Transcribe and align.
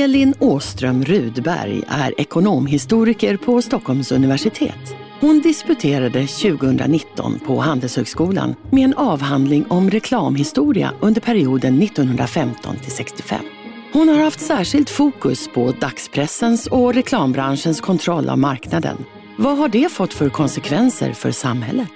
Elin 0.00 0.34
Åström 0.38 1.04
Rudberg 1.04 1.82
är 1.88 2.20
ekonomhistoriker 2.20 3.36
på 3.36 3.62
Stockholms 3.62 4.12
universitet. 4.12 4.94
Hon 5.20 5.40
disputerade 5.40 6.26
2019 6.26 7.40
på 7.46 7.58
Handelshögskolan 7.60 8.54
med 8.70 8.84
en 8.84 8.94
avhandling 8.94 9.66
om 9.68 9.90
reklamhistoria 9.90 10.92
under 11.00 11.20
perioden 11.20 11.82
1915 11.82 12.76
till 12.76 12.92
65. 12.92 13.44
Hon 13.92 14.08
har 14.08 14.16
haft 14.16 14.40
särskilt 14.40 14.90
fokus 14.90 15.48
på 15.54 15.72
dagspressens 15.72 16.66
och 16.66 16.94
reklambranschens 16.94 17.80
kontroll 17.80 18.28
av 18.28 18.38
marknaden. 18.38 19.04
Vad 19.38 19.58
har 19.58 19.68
det 19.68 19.92
fått 19.92 20.14
för 20.14 20.28
konsekvenser 20.28 21.12
för 21.12 21.30
samhället? 21.30 21.92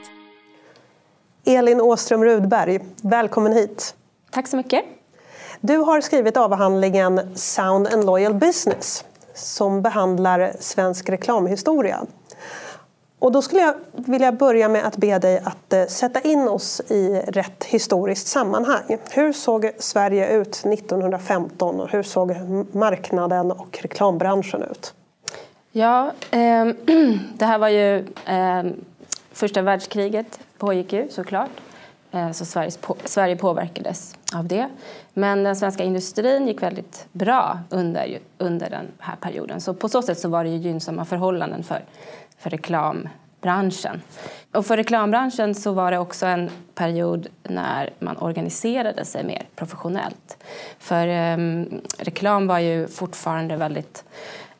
Elin 1.47 1.81
Åström 1.81 2.25
Rudberg, 2.25 2.81
välkommen 3.03 3.53
hit. 3.53 3.95
Tack 4.31 4.49
så 4.49 4.57
mycket. 4.57 4.85
Du 5.67 5.79
har 5.79 6.01
skrivit 6.01 6.37
avhandlingen 6.37 7.21
Sound 7.35 7.87
and 7.87 8.05
Loyal 8.05 8.35
Business 8.35 9.05
som 9.35 9.83
behandlar 9.83 10.53
svensk 10.61 11.09
reklamhistoria. 11.09 12.07
Och 13.19 13.33
då 13.33 13.43
skulle 13.43 13.61
jag 13.61 13.75
vilja 13.93 14.33
börja 14.33 14.69
med 14.69 14.85
att 14.87 14.97
be 14.97 15.19
dig 15.19 15.43
att 15.45 15.73
eh, 15.73 15.87
sätta 15.87 16.21
in 16.21 16.49
oss 16.49 16.81
i 16.81 17.23
rätt 17.29 17.65
historiskt 17.65 18.27
sammanhang. 18.27 18.99
Hur 19.11 19.33
såg 19.33 19.71
Sverige 19.79 20.37
ut 20.37 20.63
1915 20.67 21.81
och 21.81 21.91
hur 21.91 22.03
såg 22.03 22.37
marknaden 22.73 23.51
och 23.51 23.79
reklambranschen 23.83 24.63
ut? 24.63 24.95
Ja, 25.73 26.13
eh, 26.31 26.39
det 27.35 27.45
här 27.45 27.59
var 27.59 27.69
ju 27.69 27.97
eh, 28.27 28.63
första 29.33 29.63
världskriget 29.63 30.39
pågick 30.59 30.93
ju 30.93 31.09
såklart. 31.11 31.51
Eh, 32.15 32.31
så 32.31 32.45
Sveriges 32.45 32.77
på, 32.77 32.97
Sverige 33.05 33.37
påverkades 33.37 34.15
av 34.35 34.47
det. 34.47 34.69
Men 35.15 35.45
den 35.45 35.57
svenska 35.57 35.85
industrin 35.85 36.47
gick 36.47 36.63
väldigt 36.63 37.07
bra 37.13 37.59
under, 37.71 38.19
under 38.39 38.71
den 38.71 38.87
här 38.99 39.17
perioden. 39.17 39.61
Så 39.61 39.75
på 39.75 39.89
så 39.89 40.03
sätt 40.03 40.19
så 40.19 40.29
var 40.29 40.45
det 40.45 40.51
ju 40.51 40.57
gynnsamma 40.57 41.05
förhållanden 41.05 41.63
för, 41.63 41.85
för 42.39 42.51
reklambranschen. 42.51 44.03
Och 44.53 44.67
för 44.67 44.77
reklambranschen 44.77 45.55
så 45.55 45.73
var 45.73 45.91
det 45.91 45.99
också 45.99 46.27
en 46.27 46.51
period 46.75 47.27
när 47.43 47.93
man 47.99 48.17
organiserade 48.17 49.05
sig 49.05 49.25
mer 49.25 49.43
professionellt. 49.57 50.39
För 50.79 51.07
eh, 51.07 51.65
reklam 51.99 52.47
var 52.47 52.59
ju 52.59 52.89
fortfarande 52.89 53.57
väldigt, 53.57 54.05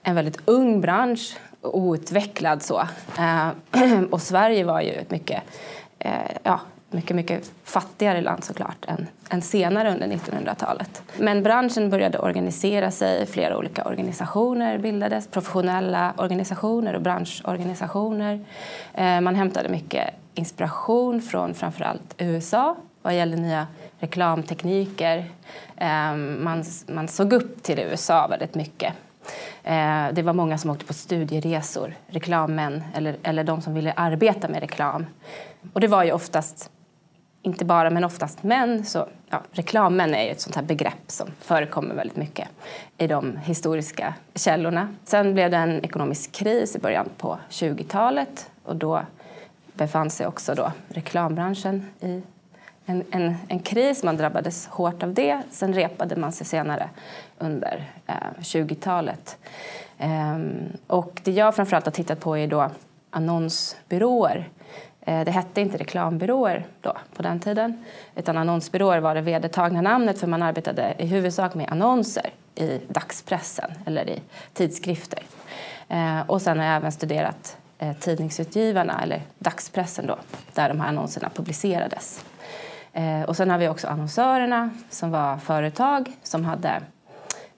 en 0.03 0.15
väldigt 0.15 0.39
ung 0.45 0.81
bransch, 0.81 1.37
outvecklad 1.61 2.63
så. 2.63 2.81
Eh, 3.19 3.49
och 4.11 4.23
Sverige 4.23 4.65
var 4.65 4.81
ju 4.81 4.93
ett 4.93 5.11
mycket 5.11 5.43
eh, 5.99 6.37
ja, 6.43 6.61
mycket, 6.95 7.17
mycket 7.17 7.53
fattigare 7.65 8.21
land 8.21 8.45
såklart 8.45 8.85
än, 8.89 9.07
än 9.31 9.43
senare 9.43 9.93
under 9.93 10.07
1900-talet. 10.07 11.03
Men 11.19 11.43
branschen 11.43 11.91
började 11.91 12.19
organisera 12.19 12.91
sig, 12.91 13.27
flera 13.27 13.59
olika 13.59 13.85
organisationer 13.85 14.79
bildades, 14.79 15.29
professionella 15.29 16.15
organisationer 16.17 16.95
och 16.95 17.03
branschorganisationer. 17.03 18.45
Eh, 18.95 19.21
man 19.21 19.35
hämtade 19.35 19.69
mycket 19.69 20.11
inspiration 20.35 21.23
från 21.23 21.55
framförallt 21.55 22.15
USA 22.19 22.77
vad 23.03 23.17
gäller 23.17 23.37
nya 23.37 23.67
reklamtekniker. 23.99 25.25
Ehm, 25.77 26.45
man, 26.45 26.65
man 26.87 27.09
såg 27.09 27.33
upp 27.33 27.63
till 27.63 27.79
USA 27.79 28.27
väldigt 28.27 28.55
mycket. 28.55 28.93
Eh, 29.63 30.07
det 30.13 30.23
var 30.23 30.33
många 30.33 30.59
som 30.59 30.71
åkte 30.71 30.85
på 30.85 30.93
studieresor, 30.93 31.95
reklammän 32.07 32.85
eller, 32.95 33.17
eller 33.23 33.45
de 33.45 33.61
som 33.61 33.75
ville 33.75 33.93
arbeta 33.93 34.49
med 34.49 34.61
reklam. 34.61 35.07
Och 35.73 35.81
det 35.81 35.87
var 35.87 36.05
ju 36.05 36.13
oftast 36.13 36.71
inte 37.45 37.65
bara 37.65 37.91
men 37.91 38.05
oftast 38.05 38.43
män. 38.43 38.85
Så, 38.85 39.09
ja, 39.31 39.43
reklammän 39.53 40.15
är 40.15 40.33
ett 40.33 40.41
sånt 40.41 40.57
här 40.57 40.63
begrepp 40.63 41.05
som 41.07 41.29
förekommer 41.41 41.95
väldigt 41.95 42.17
mycket 42.17 42.49
i 42.99 43.07
de 43.07 43.37
historiska 43.37 44.15
källorna. 44.35 44.89
Sen 45.05 45.35
blev 45.35 45.51
det 45.51 45.57
en 45.57 45.85
ekonomisk 45.85 46.33
kris 46.33 46.77
i 46.77 46.79
början 46.79 47.09
på 47.19 47.39
20-talet 47.51 48.51
och 48.63 48.77
då 48.77 49.03
befann 49.73 50.11
sig 50.11 50.27
också 50.27 50.55
då 50.55 50.73
reklambranschen 50.89 51.87
i 52.01 52.23
en, 52.87 53.05
en, 53.11 53.37
en, 53.49 53.59
kris. 53.59 54.03
Man 54.03 54.17
drabbades 54.17 54.67
hårt 54.67 55.03
av 55.03 55.15
det. 55.15 55.43
Sen 55.51 55.75
repade 55.75 56.17
man 56.17 56.33
sig 56.33 56.47
senare 56.47 56.89
under 57.39 57.91
eh, 58.07 58.15
20-talet. 58.41 59.39
Ehm, 59.99 60.73
och 60.87 61.21
det 61.25 61.33
jag 61.33 61.57
framförallt 61.57 61.85
har 61.85 61.93
tittat 61.93 62.21
på 62.21 62.39
är 62.39 62.47
då 62.47 62.71
annonsbyråer 63.11 64.49
Eh, 64.61 64.64
Eh, 65.05 65.25
det 65.25 65.31
hette 65.31 65.61
inte 65.61 65.77
reklambyråer 65.77 66.67
då, 66.81 66.97
på 67.17 67.23
den 67.23 67.41
tiden, 67.41 67.85
utan 68.17 68.37
annonsbyråer 68.37 69.01
var 69.01 69.15
det 69.15 69.21
vedertagna 69.21 69.81
namnet 69.81 70.19
för 70.19 70.27
man 70.27 70.43
arbetade 70.43 70.95
i 70.99 71.07
huvudsak 71.07 71.55
med 71.55 71.73
annonser 71.73 72.31
i 72.55 72.81
dagspressen 72.89 73.71
eller 73.87 74.09
i 74.09 74.23
tidskrifter. 74.53 75.23
Eh, 75.89 76.21
och 76.27 76.43
sen 76.43 76.59
har 76.59 76.67
jag 76.67 76.77
även 76.77 76.93
studerat 76.93 77.57
eh, 77.79 77.93
tidningsutgivarna, 77.93 79.03
eller 79.03 79.23
dagspressen 79.39 80.07
då, 80.07 80.19
där 80.55 80.69
de 80.69 80.81
här 80.81 80.89
annonserna 80.89 81.31
publicerades. 81.35 82.25
Och 83.27 83.37
sen 83.37 83.51
har 83.51 83.59
vi 83.59 83.69
också 83.69 83.89
annonsörerna 83.89 84.71
som 84.91 85.11
var 85.11 85.37
företag 85.37 86.13
som 86.23 86.45
hade 86.45 86.83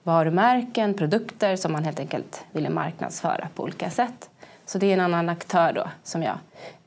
varumärken, 0.03 0.93
produkter 0.93 1.55
som 1.55 1.71
man 1.71 1.83
helt 1.83 1.99
enkelt 1.99 2.45
ville 2.51 2.69
marknadsföra 2.69 3.47
på 3.55 3.63
olika 3.63 3.89
sätt. 3.89 4.29
Så 4.67 4.77
det 4.77 4.85
är 4.85 4.93
en 4.93 4.99
annan 4.99 5.29
aktör 5.29 5.73
då 5.73 5.87
som 6.03 6.23
jag 6.23 6.37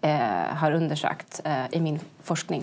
eh, 0.00 0.56
har 0.56 0.72
undersökt 0.72 1.40
eh, 1.44 1.64
i 1.70 1.80
min 1.80 2.00
forskning. 2.22 2.62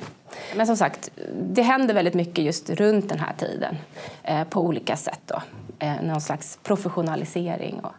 Men 0.56 0.68
som 0.68 0.78
sagt, 0.78 1.10
det 1.34 1.62
händer 1.62 1.94
väldigt 1.94 2.14
mycket 2.14 2.46
just 2.46 2.70
runt 2.70 3.10
den 3.10 3.20
här 3.20 3.34
tiden 3.38 3.78
eh, 4.24 4.44
på 4.44 4.62
olika 4.62 4.96
sätt. 4.96 5.22
Då. 5.26 5.42
Eh, 5.80 6.02
någon 6.02 6.22
slags 6.22 6.60
professionalisering 6.64 7.80
och 7.80 7.94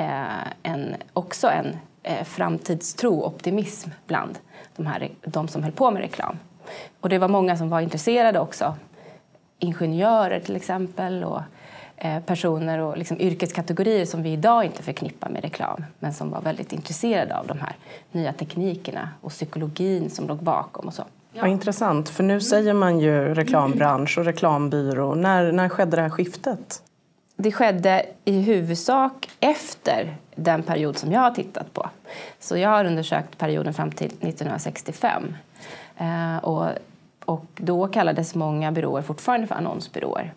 eh, 0.00 0.46
en, 0.62 0.94
också 1.12 1.48
en 1.48 1.76
eh, 2.02 2.24
framtidstro 2.24 3.18
och 3.18 3.34
optimism 3.34 3.90
bland 4.06 4.38
de, 4.76 4.86
här, 4.86 5.10
de 5.24 5.48
som 5.48 5.62
höll 5.62 5.72
på 5.72 5.90
med 5.90 6.02
reklam. 6.02 6.38
Och 7.00 7.08
det 7.08 7.18
var 7.18 7.28
många 7.28 7.56
som 7.56 7.70
var 7.70 7.80
intresserade 7.80 8.40
också. 8.40 8.74
Ingenjörer 9.58 10.40
till 10.40 10.56
exempel 10.56 11.24
och 11.24 11.40
personer 12.26 12.78
och 12.78 12.98
liksom 12.98 13.20
yrkeskategorier 13.20 14.04
som 14.04 14.22
vi 14.22 14.32
idag 14.32 14.64
inte 14.64 14.82
förknippar 14.82 15.30
med 15.30 15.42
reklam 15.42 15.84
men 15.98 16.14
som 16.14 16.30
var 16.30 16.40
väldigt 16.40 16.72
intresserade 16.72 17.36
av 17.36 17.46
de 17.46 17.58
här 17.58 17.76
nya 18.12 18.32
teknikerna 18.32 19.08
och 19.20 19.30
psykologin 19.30 20.10
som 20.10 20.28
låg 20.28 20.38
bakom. 20.38 20.86
och 20.86 20.94
så. 20.94 21.04
Ja. 21.32 21.46
Intressant, 21.46 22.08
för 22.08 22.22
nu 22.24 22.40
säger 22.40 22.74
man 22.74 23.00
ju 23.00 23.34
reklambransch 23.34 24.18
och 24.18 24.24
reklambyrå. 24.24 25.14
När, 25.14 25.52
när 25.52 25.68
skedde 25.68 25.96
det 25.96 26.02
här 26.02 26.10
skiftet? 26.10 26.82
Det 27.36 27.52
skedde 27.52 28.06
i 28.24 28.40
huvudsak 28.40 29.28
efter 29.40 30.16
den 30.34 30.62
period 30.62 30.96
som 30.96 31.12
jag 31.12 31.20
har 31.20 31.30
tittat 31.30 31.74
på. 31.74 31.90
Så 32.38 32.56
jag 32.56 32.68
har 32.68 32.84
undersökt 32.84 33.38
perioden 33.38 33.74
fram 33.74 33.90
till 33.90 34.06
1965. 34.06 35.34
Eh, 35.96 36.36
och, 36.36 36.66
och 37.24 37.46
då 37.56 37.86
kallades 37.86 38.34
många 38.34 38.72
byråer 38.72 39.02
fortfarande 39.02 39.46
för 39.46 39.54
annonsbyråer. 39.54 40.32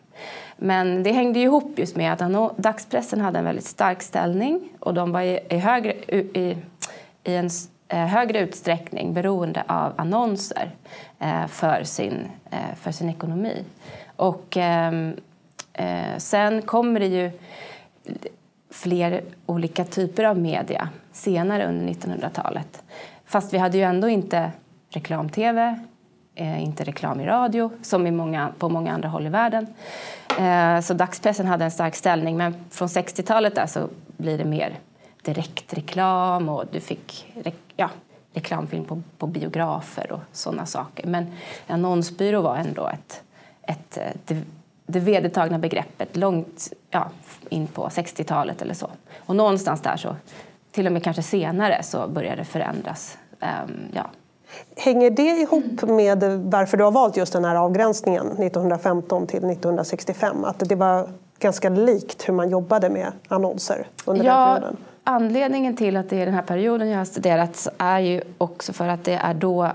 Men 0.58 1.04
det 1.04 1.12
hängde 1.12 1.40
ihop 1.40 1.80
just 1.80 1.96
med 1.96 2.22
att 2.22 2.58
dagspressen 2.58 3.22
hade 3.22 3.40
en 3.40 3.46
väldigt 3.46 3.66
stark 3.66 4.02
ställning 4.02 4.70
och 4.80 4.94
de 4.94 5.12
var 5.12 5.22
i, 5.22 5.58
högre, 5.58 5.94
i, 5.94 6.58
i 7.24 7.36
en 7.36 7.50
eh, 7.88 8.06
högre 8.06 8.40
utsträckning 8.40 9.14
beroende 9.14 9.64
av 9.68 9.94
annonser 9.96 10.72
eh, 11.20 11.48
för 11.48 11.84
sin, 11.84 12.28
eh, 12.52 12.76
för 12.76 12.92
sin 12.92 13.10
ekonomi. 13.10 13.64
Och 14.16 14.58
ehm, 14.58 15.16
sen 16.18 16.62
kommer 16.62 17.00
det 17.00 17.08
ju 17.08 17.32
fler 18.72 19.22
olika 19.46 19.86
typer 19.86 20.24
av 20.24 20.38
media 20.38 20.90
senare 21.12 21.68
under 21.68 21.94
1900-talet. 21.94 22.84
Fast 23.26 23.54
vi 23.54 23.58
hade 23.58 23.78
ju 23.78 23.84
ändå 23.84 24.10
inte 24.10 24.52
reklam-tv, 24.90 25.80
Eh, 26.36 26.64
inte 26.64 26.84
reklam 26.84 27.20
i 27.20 27.26
radio 27.26 27.72
som 27.82 28.08
i 28.08 28.12
många, 28.12 28.50
på 28.60 28.70
många 28.70 28.94
andra 28.94 29.10
håll 29.10 29.26
i 29.26 29.30
världen. 29.30 29.68
Eh, 30.40 30.80
så 30.80 30.94
dagspressen 30.94 31.46
hade 31.46 31.66
en 31.66 31.72
stark 31.72 31.96
ställning 31.96 32.38
men 32.38 32.56
från 32.70 32.88
60-talet 32.88 33.56
där 33.56 33.68
så 33.68 33.88
blir 34.18 34.38
det 34.38 34.46
mer 34.46 34.80
direktreklam 35.22 36.50
och 36.50 36.64
du 36.72 36.80
fick 36.80 37.34
ja, 37.76 37.90
reklamfilm 38.34 38.86
på, 38.86 39.02
på 39.18 39.28
biografer 39.28 40.12
och 40.12 40.20
sådana 40.32 40.66
saker. 40.66 41.08
Men 41.08 41.26
annonsbyrå 41.68 42.42
var 42.42 42.56
ändå 42.56 42.88
ett, 42.88 43.24
ett, 43.62 43.98
eh, 43.98 44.04
det, 44.26 44.42
det 44.86 45.00
vedertagna 45.00 45.60
begreppet 45.60 46.16
långt 46.16 46.74
ja, 46.90 47.10
in 47.50 47.68
på 47.68 47.88
60-talet 47.88 48.62
eller 48.62 48.74
så. 48.74 48.90
Och 49.18 49.36
någonstans 49.36 49.82
där 49.82 49.98
så 49.98 50.16
till 50.72 50.88
och 50.88 50.94
med 50.94 51.04
kanske 51.04 51.22
senare 51.24 51.84
så 51.84 52.08
började 52.08 52.36
det 52.36 52.46
förändras. 52.46 53.18
Um, 53.40 53.92
ja. 53.94 54.10
Hänger 54.76 55.10
det 55.10 55.22
ihop 55.22 55.82
med 55.82 56.24
varför 56.52 56.78
du 56.78 56.84
har 56.84 56.92
valt 56.92 57.18
just 57.18 57.34
den 57.34 57.46
här 57.46 57.56
avgränsningen 57.56 58.28
1915 58.28 59.28
till 59.28 59.38
1965? 59.38 60.44
Att 60.44 60.60
det 60.60 60.76
var 60.76 61.10
ganska 61.40 61.70
likt 61.70 62.30
hur 62.30 62.34
man 62.34 62.50
jobbade 62.50 62.90
med 62.90 63.12
annonser 63.28 63.88
under 64.06 64.26
ja, 64.26 64.46
den 64.46 64.62
perioden? 64.62 64.78
Anledningen 65.04 65.76
till 65.76 65.98
att 65.98 66.10
det 66.10 66.22
är 66.22 66.26
den 66.26 66.36
här 66.36 66.42
perioden 66.42 66.90
jag 66.90 66.98
har 66.98 67.06
studerat 67.06 67.68
är 67.78 68.00
ju 68.00 68.22
också 68.38 68.74
för 68.74 68.88
att 68.88 69.04
det 69.04 69.14
är 69.14 69.34
då 69.34 69.72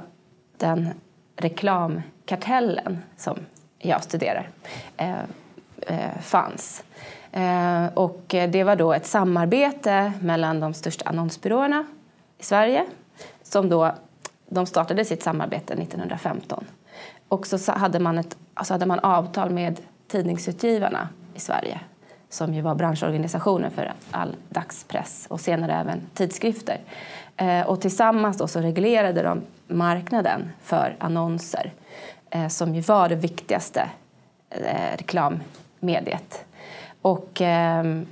den 0.56 0.88
reklamkartellen 1.36 2.98
som 3.16 3.38
jag 3.78 4.02
studerar 4.02 4.48
eh, 4.96 5.18
eh, 5.80 6.20
fanns. 6.22 6.82
Eh, 7.32 7.86
och 7.94 8.22
det 8.28 8.64
var 8.64 8.76
då 8.76 8.92
ett 8.92 9.06
samarbete 9.06 10.12
mellan 10.20 10.60
de 10.60 10.74
största 10.74 11.08
annonsbyråerna 11.08 11.86
i 12.38 12.44
Sverige 12.44 12.84
som 13.42 13.68
då, 13.68 13.92
de 14.48 14.66
startade 14.66 15.04
sitt 15.04 15.22
samarbete 15.22 15.72
1915. 15.74 16.64
Och 17.28 17.46
så 17.46 17.72
hade 17.72 17.98
man, 17.98 18.18
ett, 18.18 18.36
alltså 18.54 18.74
hade 18.74 18.86
man 18.86 18.98
avtal 18.98 19.50
med 19.50 19.80
tidningsutgivarna 20.08 21.08
i 21.34 21.40
Sverige 21.40 21.80
som 22.28 22.54
ju 22.54 22.60
var 22.60 22.74
branschorganisationer 22.74 23.70
för 23.70 23.92
all 24.10 24.36
dagspress 24.48 25.26
och 25.30 25.40
senare 25.40 25.74
även 25.74 26.00
tidskrifter. 26.14 26.78
Eh, 27.36 27.66
och 27.66 27.80
tillsammans 27.80 28.38
då 28.38 28.46
så 28.46 28.60
reglerade 28.60 29.22
de 29.22 29.42
marknaden 29.66 30.52
för 30.62 30.96
annonser 30.98 31.72
eh, 32.30 32.48
som 32.48 32.74
ju 32.74 32.80
var 32.80 33.08
det 33.08 33.14
viktigaste 33.14 33.90
eh, 34.50 34.96
reklammediet. 34.96 36.44
Och 37.02 37.40
ehm, 37.40 38.06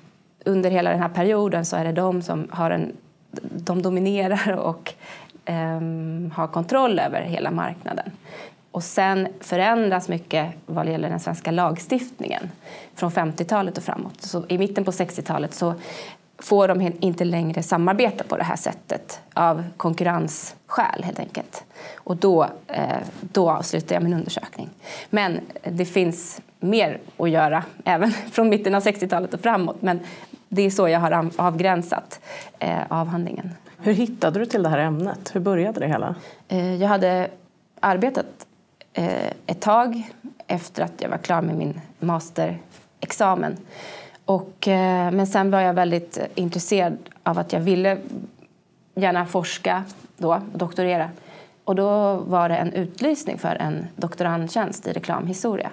under 0.45 0.71
hela 0.71 0.91
den 0.91 1.01
här 1.01 1.09
perioden 1.09 1.65
så 1.65 1.77
är 1.77 1.85
det 1.85 1.93
de 1.93 2.23
som 2.23 2.49
har 2.51 2.71
en, 2.71 2.97
de 3.41 3.83
dominerar 3.83 4.53
och 4.53 4.95
Ehm, 5.47 6.33
ha 6.37 6.47
kontroll 6.47 6.99
över 6.99 7.23
hela 7.23 7.51
marknaden. 7.51 8.11
Och 8.71 8.85
sen 8.85 9.29
förändras 9.41 10.09
mycket 10.09 10.53
vad 10.67 10.89
gäller 10.89 11.11
den 11.11 11.21
svenska 11.21 11.51
lagstiftningen 11.51 12.51
från 12.95 13.11
50-talet 13.11 13.79
och 13.79 13.85
framåt. 13.85 14.23
Så 14.23 14.45
I 14.49 14.59
mitten 14.59 14.85
på 14.85 14.91
60-talet 14.91 15.55
så 15.55 15.75
får 16.39 16.69
de 16.69 16.93
inte 17.01 17.25
längre 17.25 17.63
samarbeta 17.63 18.25
på 18.25 18.37
det 18.37 18.45
här 18.45 18.57
sättet 18.57 19.21
av 19.35 19.65
konkurrensskäl 19.77 21.05
helt 21.05 21.19
enkelt. 21.19 21.65
Och 21.97 22.17
då, 22.17 22.47
eh, 22.67 23.03
då 23.21 23.51
avslutar 23.51 23.97
jag 23.97 24.03
min 24.03 24.15
undersökning. 24.15 24.69
Men 25.11 25.41
det 25.63 25.85
finns 25.85 26.41
mer 26.61 26.99
att 27.17 27.31
göra 27.31 27.65
även 27.85 28.11
från 28.11 28.49
mitten 28.49 28.75
av 28.75 28.83
60-talet 28.83 29.35
och 29.35 29.41
framåt. 29.41 29.83
Men 29.83 30.01
det 30.49 30.63
är 30.63 30.71
så 30.71 30.89
jag 30.89 31.01
har 31.01 31.31
avgränsat 31.37 32.21
eh, 32.59 32.79
avhandlingen. 32.89 33.55
Hur 33.79 33.93
hittade 33.93 34.39
du 34.39 34.47
till 34.47 34.63
det 34.63 34.69
här 34.69 34.79
ämnet? 34.79 35.35
Hur 35.35 35.41
började 35.41 35.81
det 35.81 35.87
hela? 35.87 36.15
Eh, 36.49 36.75
jag 36.75 36.89
hade 36.89 37.31
arbetat 37.81 38.47
eh, 38.93 39.27
ett 39.47 39.61
tag 39.61 40.03
efter 40.47 40.83
att 40.83 40.93
jag 40.99 41.09
var 41.09 41.19
klar 41.19 41.43
med 41.43 41.57
min 41.57 41.81
masterexamen 41.99 43.57
och, 44.25 44.69
eh, 44.69 45.11
men 45.11 45.27
sen 45.27 45.51
var 45.51 45.61
jag 45.61 45.75
väldigt 45.75 46.19
intresserad 46.35 46.97
av 47.23 47.39
att 47.39 47.53
jag 47.53 47.61
ville 47.61 47.99
gärna 48.95 49.27
forska 49.27 49.85
då, 50.17 50.41
doktorera. 50.55 51.11
Och 51.65 51.75
då 51.75 52.15
var 52.15 52.49
det 52.49 52.57
en 52.57 52.73
utlysning 52.73 53.39
för 53.39 53.55
en 53.55 53.87
doktorandtjänst 53.97 54.87
i 54.87 54.93
reklamhistoria 54.93 55.71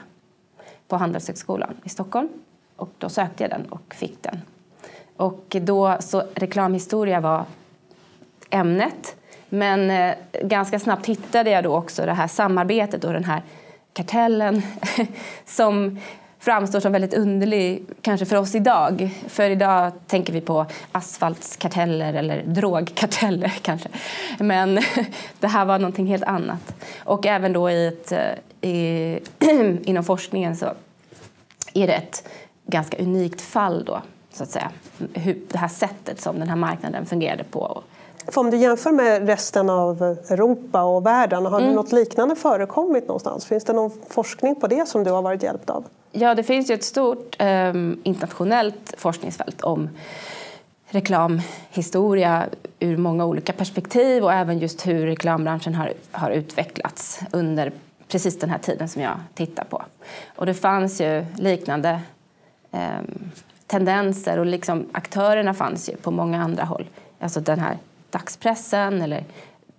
på 0.88 0.96
Handelshögskolan 0.96 1.74
i 1.84 1.90
Stockholm. 1.90 2.30
Och 2.76 2.90
då 2.98 3.10
sökte 3.10 3.44
jag 3.44 3.52
den 3.52 3.66
och 3.66 3.94
fick 3.94 4.24
den. 4.24 4.42
Och 5.18 5.56
då, 5.62 5.98
så 6.00 6.24
reklamhistoria 6.36 7.20
var 7.20 7.46
ämnet. 8.54 9.16
Men 9.50 9.92
eh, 9.92 10.16
ganska 10.44 10.80
snabbt 10.80 11.06
hittade 11.06 11.50
jag 11.50 11.64
då 11.64 11.76
också 11.76 12.06
det 12.06 12.14
här 12.14 12.28
samarbetet 12.28 13.04
och 13.04 13.14
den 13.14 13.24
här 13.24 13.42
kartellen 13.94 14.62
som 15.46 16.00
framstår 16.44 16.80
som 16.80 16.92
väldigt 16.92 17.14
underlig 17.14 17.86
kanske 18.02 18.26
för 18.26 18.36
oss 18.36 18.56
idag. 18.56 19.10
För 19.28 19.50
idag 19.50 19.92
tänker 20.08 20.34
vi 20.34 20.42
på 20.42 20.66
asfaltskarteller 20.92 22.14
eller 22.14 22.44
drogkarteller 22.44 23.54
kanske. 23.62 23.90
Men 24.40 24.80
det 25.40 25.48
här 25.48 25.66
var 25.66 25.80
någonting 25.80 26.08
helt 26.08 26.24
annat. 26.24 26.76
Och 26.98 27.26
även 27.26 27.54
då 27.54 27.72
i 27.72 27.88
ett, 27.88 28.12
eh, 28.12 28.70
i, 28.70 29.20
inom 29.84 30.04
forskningen 30.04 30.56
så 30.56 30.66
är 31.74 31.88
det 31.88 31.94
ett 31.94 32.28
ganska 32.66 32.98
unikt 32.98 33.42
fall 33.42 33.86
då, 33.86 34.02
så 34.34 34.44
att 34.44 34.50
säga. 34.50 34.72
Hur, 35.14 35.40
det 35.52 35.58
här 35.58 35.68
sättet 35.68 36.22
som 36.22 36.40
den 36.40 36.50
här 36.50 36.56
marknaden 36.56 37.06
fungerade 37.06 37.44
på. 37.44 37.84
För 38.28 38.42
om 38.42 38.52
du 38.52 38.58
jämför 38.58 38.92
med 38.92 39.28
resten 39.28 39.70
av 39.70 40.04
Europa 40.30 40.84
och 40.84 41.06
världen, 41.06 41.46
har 41.46 41.62
mm. 41.62 41.74
något 41.74 41.92
liknande 41.92 42.36
förekommit 42.36 43.08
någonstans? 43.08 43.46
Finns 43.46 43.64
det 43.64 43.74
någon 43.74 43.92
forskning 44.10 44.56
på 44.56 44.68
det 44.68 44.86
som 44.86 45.04
du 45.04 45.12
har 45.12 45.22
varit 45.22 45.44
hjälpt 45.44 45.70
av? 45.70 45.86
Ja, 46.12 46.36
det 46.36 46.44
finns 46.44 46.70
ju 46.70 46.74
ett 46.74 46.84
stort 46.84 47.36
eh, 47.40 47.74
internationellt 48.04 48.94
forskningsfält 48.98 49.62
om 49.62 49.90
reklamhistoria 50.94 52.46
ur 52.80 52.98
många 52.98 53.26
olika 53.26 53.54
perspektiv 53.54 54.24
och 54.24 54.34
även 54.34 54.60
just 54.60 54.88
hur 54.88 55.06
reklambranschen 55.06 55.76
har, 55.76 55.94
har 56.12 56.32
utvecklats 56.32 57.20
under 57.32 57.72
precis 58.08 58.40
den 58.40 58.50
här 58.50 58.58
tiden 58.58 58.90
som 58.90 59.02
jag 59.02 59.16
tittar 59.34 59.64
på. 59.64 59.84
Och 60.36 60.46
det 60.46 60.54
fanns 60.54 61.02
ju 61.02 61.26
liknande 61.36 62.02
eh, 62.72 63.02
tendenser 63.68 64.40
och 64.40 64.46
liksom 64.46 64.86
aktörerna 64.92 65.54
fanns 65.54 65.90
ju 65.90 65.96
på 65.96 66.12
många 66.12 66.44
andra 66.44 66.64
håll. 66.64 66.86
Alltså 67.20 67.40
den 67.40 67.60
här 67.60 67.78
dagspressen 68.14 69.02
eller 69.02 69.24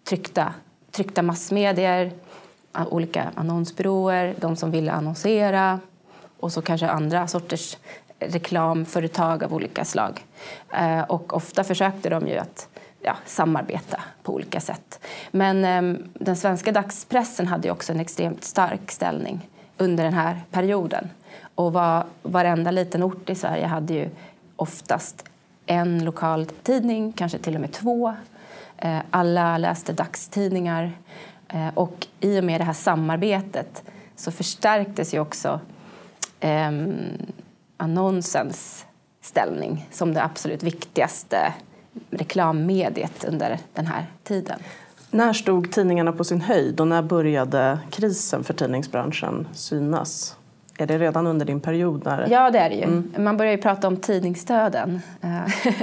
tryckta, 0.04 0.54
tryckta 0.90 1.22
massmedier, 1.22 2.12
olika 2.90 3.31
annonsbyråer, 3.34 4.34
de 4.40 4.56
som 4.56 4.70
ville 4.70 4.92
annonsera 4.92 5.81
och 6.40 6.52
så 6.52 6.62
kanske 6.62 6.88
andra 6.88 7.26
sorters 7.26 7.76
reklamföretag 8.19 9.44
av 9.44 9.54
olika 9.54 9.84
slag. 9.84 10.25
Eh, 10.72 11.00
och 11.00 11.36
ofta 11.36 11.64
försökte 11.64 12.08
de 12.08 12.28
ju 12.28 12.38
att 12.38 12.69
ja, 13.00 13.16
samarbeta 13.26 14.00
på 14.22 14.34
olika 14.34 14.60
sätt. 14.60 15.00
Men 15.31 15.64
eh, 15.64 16.00
den 16.14 16.36
svenska 16.36 16.72
dagspressen 16.72 17.46
hade 17.46 17.70
också 17.70 17.92
en 17.92 18.00
extremt 18.00 18.44
stark 18.44 18.90
ställning 18.90 19.48
under 19.78 20.04
den 20.04 20.14
här 20.14 20.40
perioden. 20.50 21.10
Och 21.54 21.72
var, 21.72 22.04
varenda 22.22 22.70
liten 22.70 23.02
ort 23.02 23.31
i 23.31 23.34
Sverige 23.34 23.66
hade 23.66 23.94
ju 23.94 24.08
oftast 24.56 25.25
en 25.66 26.05
lokal 26.05 26.46
tidning, 26.46 27.12
kanske 27.12 27.38
till 27.38 27.55
och 27.55 27.61
med 27.61 27.72
två. 27.72 28.14
Eh, 28.76 28.99
alla 29.11 29.58
läste 29.58 29.93
dagstidningar. 29.93 30.93
Eh, 31.48 31.69
och 31.74 32.06
i 32.20 32.41
och 32.41 32.44
med 32.44 32.60
det 32.60 32.65
här 32.65 32.72
samarbetet 32.72 33.82
så 34.17 34.31
förstärktes 34.32 35.15
ju 35.15 35.20
också 35.20 35.60
eh, 36.41 36.70
annonsens 37.77 38.86
ställning 39.20 39.88
som 39.91 40.15
det 40.15 40.22
absolut 40.22 40.62
viktigaste 40.62 41.53
reklammediet 42.10 43.24
under 43.24 43.58
den 43.72 43.86
här 43.86 44.06
tiden. 44.22 44.58
När 45.10 45.32
stod 45.32 45.72
tidningarna 45.72 46.12
på 46.12 46.24
sin 46.24 46.41
höjd 46.41 46.81
och 46.81 46.88
när 46.88 47.03
började 47.03 47.79
krisen 47.91 48.44
för 48.44 48.55
tidningsbranschen 48.55 49.48
synas? 49.53 50.36
Är 50.78 50.86
det 50.86 50.98
redan 50.98 51.26
under 51.26 51.46
din 51.46 51.60
period? 51.60 52.04
När... 52.04 52.28
Ja, 52.31 52.50
det 52.50 52.58
är 52.58 52.69
det 52.69 52.74
ju. 52.76 52.82
Mm. 52.82 53.12
Man 53.19 53.36
började 53.36 53.56
ju 53.56 53.62
prata 53.62 53.88
om 53.88 53.96
tidningsdöden 53.96 55.00
eh, 55.22 55.72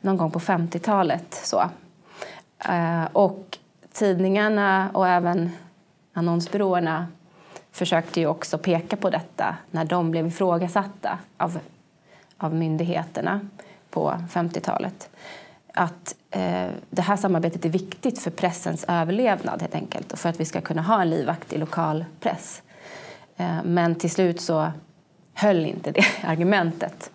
någon 0.00 0.16
gång 0.16 0.30
på 0.30 0.40
50-talet. 0.40 1.40
Så. 1.44 1.60
Eh, 2.68 3.04
och 3.12 3.58
tidningarna 3.92 4.90
och 4.92 5.08
även 5.08 5.50
annonsbyråerna 6.12 7.06
försökte 7.72 8.20
ju 8.20 8.26
också 8.26 8.58
peka 8.58 8.96
på 8.96 9.10
detta 9.10 9.56
när 9.70 9.84
de 9.84 10.10
blev 10.10 10.26
ifrågasatta 10.26 11.18
av, 11.36 11.58
av 12.36 12.54
myndigheterna 12.54 13.40
på 13.90 14.14
50-talet. 14.32 15.10
Att 15.74 16.14
eh, 16.30 16.68
det 16.90 17.02
här 17.02 17.16
samarbetet 17.16 17.64
är 17.64 17.68
viktigt 17.68 18.18
för 18.18 18.30
pressens 18.30 18.84
överlevnad 18.88 19.60
helt 19.62 19.74
enkelt 19.74 20.12
och 20.12 20.18
för 20.18 20.28
att 20.28 20.40
vi 20.40 20.44
ska 20.44 20.60
kunna 20.60 20.82
ha 20.82 21.02
en 21.02 21.10
livaktig 21.10 21.58
lokal 21.58 22.04
press. 22.20 22.62
Eh, 23.36 23.62
men 23.64 23.94
till 23.94 24.10
slut 24.10 24.40
så 24.40 24.72
höll 25.34 25.66
inte 25.66 25.90
det 25.90 26.04
argumentet. 26.24 27.10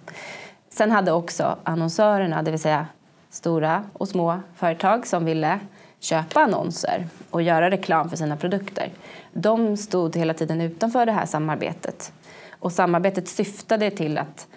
Sen 0.69 0.91
hade 0.91 1.11
också 1.11 1.57
annonsörerna, 1.63 2.43
det 2.43 2.51
vill 2.51 2.59
säga 2.59 2.87
stora 3.29 3.83
och 3.93 4.07
små 4.07 4.39
företag 4.55 5.07
som 5.07 5.25
ville 5.25 5.59
köpa 5.99 6.39
annonser 6.39 7.07
och 7.29 7.41
göra 7.41 7.71
reklam 7.71 8.09
för 8.09 8.17
sina 8.17 8.37
produkter. 8.37 8.89
De 9.33 9.77
stod 9.77 10.15
hela 10.15 10.33
tiden 10.33 10.61
utanför 10.61 11.05
det 11.05 11.11
här 11.11 11.25
samarbetet. 11.25 12.13
Och 12.49 12.71
samarbetet 12.71 13.27
syftade 13.27 13.91
till 13.91 14.17
att, 14.17 14.47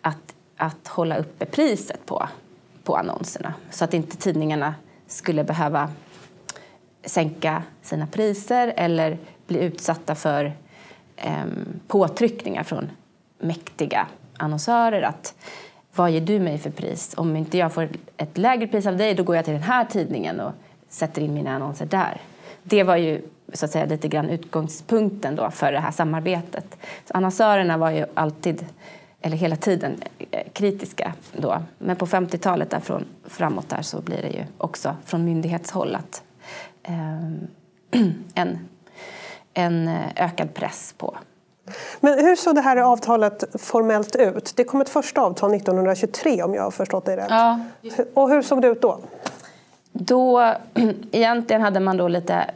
att, 0.00 0.34
att 0.56 0.88
hålla 0.88 1.16
uppe 1.16 1.46
priset 1.46 2.06
på, 2.06 2.28
på 2.84 2.96
annonserna 2.96 3.54
så 3.70 3.84
att 3.84 3.94
inte 3.94 4.16
tidningarna 4.16 4.74
skulle 5.06 5.44
behöva 5.44 5.90
sänka 7.04 7.62
sina 7.82 8.06
priser 8.06 8.72
eller 8.76 9.18
bli 9.46 9.58
utsatta 9.58 10.14
för 10.14 10.52
Ehm, 11.20 11.80
påtryckningar 11.86 12.62
från 12.62 12.90
mäktiga 13.38 14.06
annonsörer 14.36 15.02
att 15.02 15.34
vad 15.94 16.10
ger 16.10 16.20
du 16.20 16.40
mig 16.40 16.58
för 16.58 16.70
pris? 16.70 17.14
Om 17.16 17.36
inte 17.36 17.58
jag 17.58 17.72
får 17.72 17.88
ett 18.16 18.38
lägre 18.38 18.66
pris 18.66 18.86
av 18.86 18.96
dig, 18.96 19.14
då 19.14 19.22
går 19.22 19.36
jag 19.36 19.44
till 19.44 19.54
den 19.54 19.62
här 19.62 19.84
tidningen 19.84 20.40
och 20.40 20.52
sätter 20.88 21.22
in 21.22 21.34
mina 21.34 21.54
annonser 21.54 21.86
där. 21.86 22.20
Det 22.62 22.82
var 22.82 22.96
ju 22.96 23.22
så 23.52 23.64
att 23.64 23.70
säga 23.70 23.84
lite 23.84 24.08
grann 24.08 24.28
utgångspunkten 24.28 25.36
då 25.36 25.50
för 25.50 25.72
det 25.72 25.80
här 25.80 25.90
samarbetet. 25.90 26.76
Så 27.04 27.14
annonsörerna 27.14 27.76
var 27.76 27.90
ju 27.90 28.04
alltid, 28.14 28.66
eller 29.20 29.36
hela 29.36 29.56
tiden, 29.56 29.96
eh, 30.30 30.42
kritiska 30.52 31.12
då. 31.32 31.62
Men 31.78 31.96
på 31.96 32.06
50-talet 32.06 32.70
därifrån 32.70 33.04
framåt 33.24 33.68
där 33.68 33.82
så 33.82 34.00
blir 34.00 34.22
det 34.22 34.28
ju 34.30 34.44
också 34.58 34.96
från 35.04 35.24
myndighetshåll 35.24 35.94
att 35.94 36.22
eh, 36.82 37.30
en, 38.34 38.58
en 39.54 39.88
ökad 40.16 40.54
press 40.54 40.94
på 40.98 41.16
men 42.00 42.18
hur 42.18 42.36
såg 42.36 42.54
det 42.54 42.60
här 42.60 42.76
avtalet 42.76 43.44
formellt 43.62 44.16
ut? 44.16 44.52
Det 44.56 44.64
kom 44.64 44.80
ett 44.80 44.88
första 44.88 45.20
avtal 45.20 45.54
1923 45.54 46.42
om 46.42 46.54
jag 46.54 46.62
har 46.62 46.70
förstått 46.70 47.04
det 47.04 47.16
rätt. 47.16 47.26
Ja. 47.30 47.60
Och 48.14 48.30
hur 48.30 48.42
såg 48.42 48.62
det 48.62 48.68
ut 48.68 48.82
då? 48.82 48.98
Då, 49.92 50.54
egentligen 51.12 51.62
hade 51.62 51.80
man 51.80 51.96
då 51.96 52.08
lite 52.08 52.50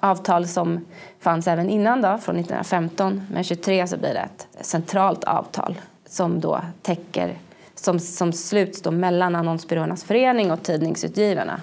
avtal 0.00 0.46
som 0.48 0.84
fanns 1.20 1.48
även 1.48 1.70
innan 1.70 2.02
då, 2.02 2.08
från 2.08 2.36
1915. 2.36 3.22
Men 3.32 3.44
23 3.44 3.86
så 3.86 3.96
blir 3.96 4.14
det 4.14 4.20
ett 4.20 4.66
centralt 4.66 5.24
avtal 5.24 5.80
som 6.08 6.40
då 6.40 6.60
täcker 6.82 7.36
som, 7.74 8.00
som 8.00 8.32
sluts 8.32 8.82
då 8.82 8.90
mellan 8.90 9.34
Annonsbyråernas 9.34 10.04
förening 10.04 10.52
och 10.52 10.62
tidningsutgivarna. 10.62 11.60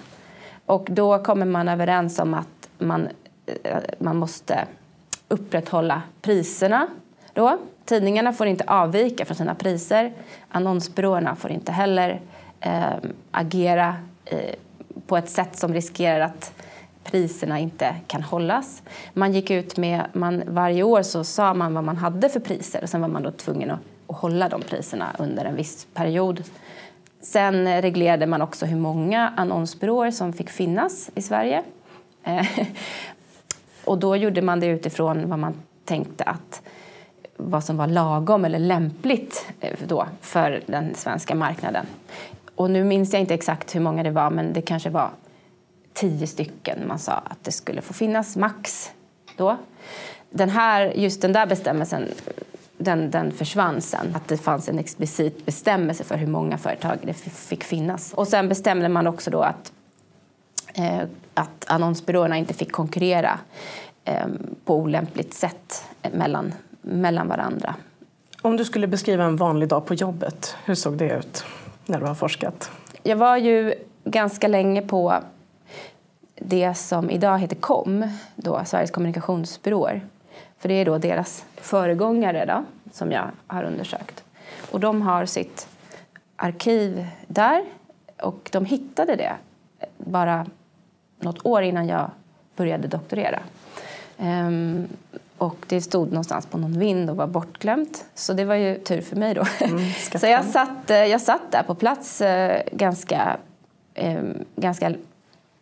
Och 0.65 0.87
då 0.91 1.23
kommer 1.23 1.45
man 1.45 1.67
överens 1.67 2.19
om 2.19 2.33
att 2.33 2.69
man, 2.77 3.07
eh, 3.07 3.09
Eh, 3.45 3.77
man 3.99 4.17
måste 4.17 4.67
upprätthålla 5.27 6.01
priserna. 6.21 6.87
Då. 7.33 7.57
Tidningarna 7.85 8.33
får 8.33 8.47
inte 8.47 8.63
avvika 8.67 9.25
från 9.25 9.37
sina 9.37 9.55
priser. 9.55 10.13
Annonsbyråerna 10.49 11.35
får 11.35 11.51
inte 11.51 11.71
heller 11.71 12.21
eh, 12.59 12.93
agera 13.31 13.95
eh, 14.25 14.55
på 15.07 15.17
ett 15.17 15.29
sätt 15.29 15.57
som 15.57 15.73
riskerar 15.73 16.19
att 16.19 16.53
priserna 17.03 17.59
inte 17.59 17.95
kan 18.07 18.21
hållas. 18.21 18.83
Man 19.13 19.33
gick 19.33 19.51
ut 19.51 19.77
med, 19.77 20.05
man, 20.13 20.43
varje 20.47 20.83
år 20.83 21.01
så 21.01 21.23
sa 21.23 21.53
man 21.53 21.73
vad 21.73 21.83
man 21.83 21.97
hade 21.97 22.29
för 22.29 22.39
priser 22.39 22.83
och 22.83 22.89
sen 22.89 23.01
var 23.01 23.07
man 23.07 23.23
då 23.23 23.31
tvungen 23.31 23.71
att, 23.71 23.79
att 24.07 24.17
hålla 24.17 24.49
de 24.49 24.61
priserna 24.61 25.15
under 25.19 25.45
en 25.45 25.55
viss 25.55 25.87
period. 25.93 26.43
Sen 27.21 27.81
reglerade 27.81 28.25
man 28.25 28.41
också 28.41 28.65
hur 28.65 28.77
många 28.77 29.33
annonsbyråer 29.37 30.11
som 30.11 30.33
fick 30.33 30.49
finnas 30.49 31.09
i 31.15 31.21
Sverige. 31.21 31.63
Eh, 32.23 32.47
och 33.85 33.97
då 33.97 34.15
gjorde 34.15 34.41
man 34.41 34.59
det 34.59 34.67
utifrån 34.67 35.29
vad 35.29 35.39
man 35.39 35.53
tänkte 35.85 36.23
att 36.23 36.61
vad 37.37 37.63
som 37.63 37.77
var 37.77 37.87
lagom 37.87 38.45
eller 38.45 38.59
lämpligt 38.59 39.45
eh, 39.59 39.79
då 39.87 40.07
för 40.21 40.63
den 40.65 40.95
svenska 40.95 41.35
marknaden. 41.35 41.85
Och 42.55 42.71
nu 42.71 42.83
minns 42.83 43.13
jag 43.13 43.21
inte 43.21 43.33
exakt 43.33 43.75
hur 43.75 43.79
många 43.79 44.03
det 44.03 44.11
var, 44.11 44.29
men 44.29 44.53
det 44.53 44.61
kanske 44.61 44.89
var 44.89 45.09
tio 45.93 46.27
stycken 46.27 46.87
man 46.87 46.99
sa 46.99 47.13
att 47.13 47.43
det 47.43 47.51
skulle 47.51 47.81
få 47.81 47.93
finnas 47.93 48.35
max 48.35 48.91
då. 49.37 49.57
Den 50.29 50.49
här, 50.49 50.93
just 50.95 51.21
den 51.21 51.33
där 51.33 51.45
bestämmelsen 51.45 52.07
den, 52.77 53.11
den 53.11 53.31
försvann 53.31 53.81
sen. 53.81 54.15
Att 54.15 54.27
det 54.27 54.37
fanns 54.37 54.69
en 54.69 54.79
explicit 54.79 55.45
bestämmelse 55.45 56.03
för 56.03 56.15
hur 56.15 56.27
många 56.27 56.57
företag 56.57 56.97
det 57.01 57.13
fick 57.13 57.63
finnas. 57.63 58.13
Och 58.13 58.27
sen 58.27 58.49
bestämde 58.49 58.89
man 58.89 59.07
också 59.07 59.31
då 59.31 59.41
att, 59.41 59.71
att 61.33 61.65
annonsbyråerna 61.67 62.37
inte 62.37 62.53
fick 62.53 62.71
konkurrera 62.71 63.39
eh, 64.05 64.27
på 64.65 64.75
olämpligt 64.75 65.33
sätt 65.33 65.85
mellan, 66.11 66.53
mellan 66.81 67.27
varandra. 67.27 67.75
Om 68.41 68.57
du 68.57 68.65
skulle 68.65 68.87
beskriva 68.87 69.23
en 69.23 69.35
vanlig 69.35 69.69
dag 69.69 69.85
på 69.85 69.93
jobbet, 69.93 70.55
hur 70.65 70.75
såg 70.75 70.97
det 70.97 71.13
ut 71.13 71.45
när 71.85 71.99
du 71.99 72.05
har 72.05 72.15
forskat? 72.15 72.71
Jag 73.03 73.15
var 73.15 73.37
ju 73.37 73.73
ganska 74.03 74.47
länge 74.47 74.81
på 74.81 75.13
det 76.35 76.73
som 76.73 77.09
idag 77.09 77.39
heter 77.39 77.55
KOM, 77.55 78.09
då, 78.35 78.61
Sveriges 78.65 78.91
kommunikationsbyråer. 78.91 80.07
För 80.57 80.69
det 80.69 80.75
är 80.75 80.85
då 80.85 80.97
deras 80.97 81.45
föregångare 81.55 82.45
då, 82.45 82.63
som 82.91 83.11
jag 83.11 83.31
har 83.47 83.63
undersökt. 83.63 84.23
Och 84.71 84.79
de 84.79 85.01
har 85.01 85.25
sitt 85.25 85.67
arkiv 86.35 87.07
där 87.27 87.63
och 88.21 88.49
de 88.51 88.65
hittade 88.65 89.15
det 89.15 89.33
bara 89.97 90.45
något 91.23 91.45
år 91.45 91.61
innan 91.61 91.87
jag 91.87 92.11
började 92.55 92.87
doktorera. 92.87 93.39
Um, 94.17 94.87
och 95.37 95.65
det 95.67 95.81
stod 95.81 96.07
någonstans 96.07 96.45
på 96.45 96.57
någon 96.57 96.79
vind 96.79 97.09
och 97.09 97.15
var 97.15 97.27
bortglömt. 97.27 98.05
Så 98.15 98.33
det 98.33 98.45
var 98.45 98.55
ju 98.55 98.79
tur 98.79 99.01
för 99.01 99.15
mig 99.15 99.33
då. 99.33 99.45
Mm, 99.59 99.79
så 100.19 100.27
jag 100.27 100.45
satt, 100.45 100.89
eh, 100.89 100.97
jag 100.97 101.21
satt 101.21 101.51
där 101.51 101.63
på 101.63 101.75
plats 101.75 102.21
eh, 102.21 102.61
ganska, 102.71 103.37
eh, 103.93 104.23
ganska 104.55 104.93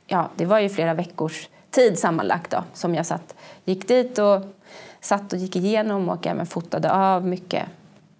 ja, 0.07 0.29
det 0.35 0.45
var 0.45 0.59
ju 0.59 0.69
flera 0.69 0.93
veckors 0.93 1.49
tid 1.69 1.99
sammanlagt 1.99 2.51
då, 2.51 2.63
som 2.73 2.95
jag 2.95 3.05
satt, 3.05 3.35
gick 3.65 3.87
dit 3.87 4.19
och 4.19 4.41
satt 4.99 5.33
och 5.33 5.39
gick 5.39 5.55
igenom 5.55 6.09
och 6.09 6.27
även 6.27 6.45
fotade 6.45 6.91
av 6.91 7.27
mycket 7.27 7.65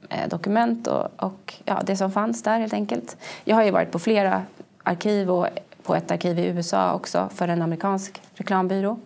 eh, 0.09 0.29
dokument 0.29 0.87
och, 0.87 1.07
och 1.15 1.53
ja, 1.65 1.81
det 1.85 1.95
som 1.97 2.11
fanns 2.11 2.43
där 2.43 2.59
helt 2.59 2.73
enkelt. 2.73 3.17
Jag 3.43 3.55
har 3.55 3.63
ju 3.63 3.71
varit 3.71 3.91
på 3.91 3.99
flera 3.99 4.43
arkiv 4.83 5.31
och 5.31 5.47
på 5.83 5.95
ett 5.95 6.11
arkiv 6.11 6.39
i 6.39 6.45
USA 6.45 6.93
också 6.93 7.29
för 7.33 7.47
en 7.47 7.61
amerikansk 7.61 8.21
reklambyrå. 8.33 8.99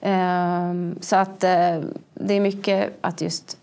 Ehm, 0.00 0.98
så 1.00 1.16
att 1.16 1.44
eh, 1.44 1.80
det 2.14 2.34
är 2.34 2.40
mycket 2.40 2.92
att 3.00 3.20
just 3.20 3.58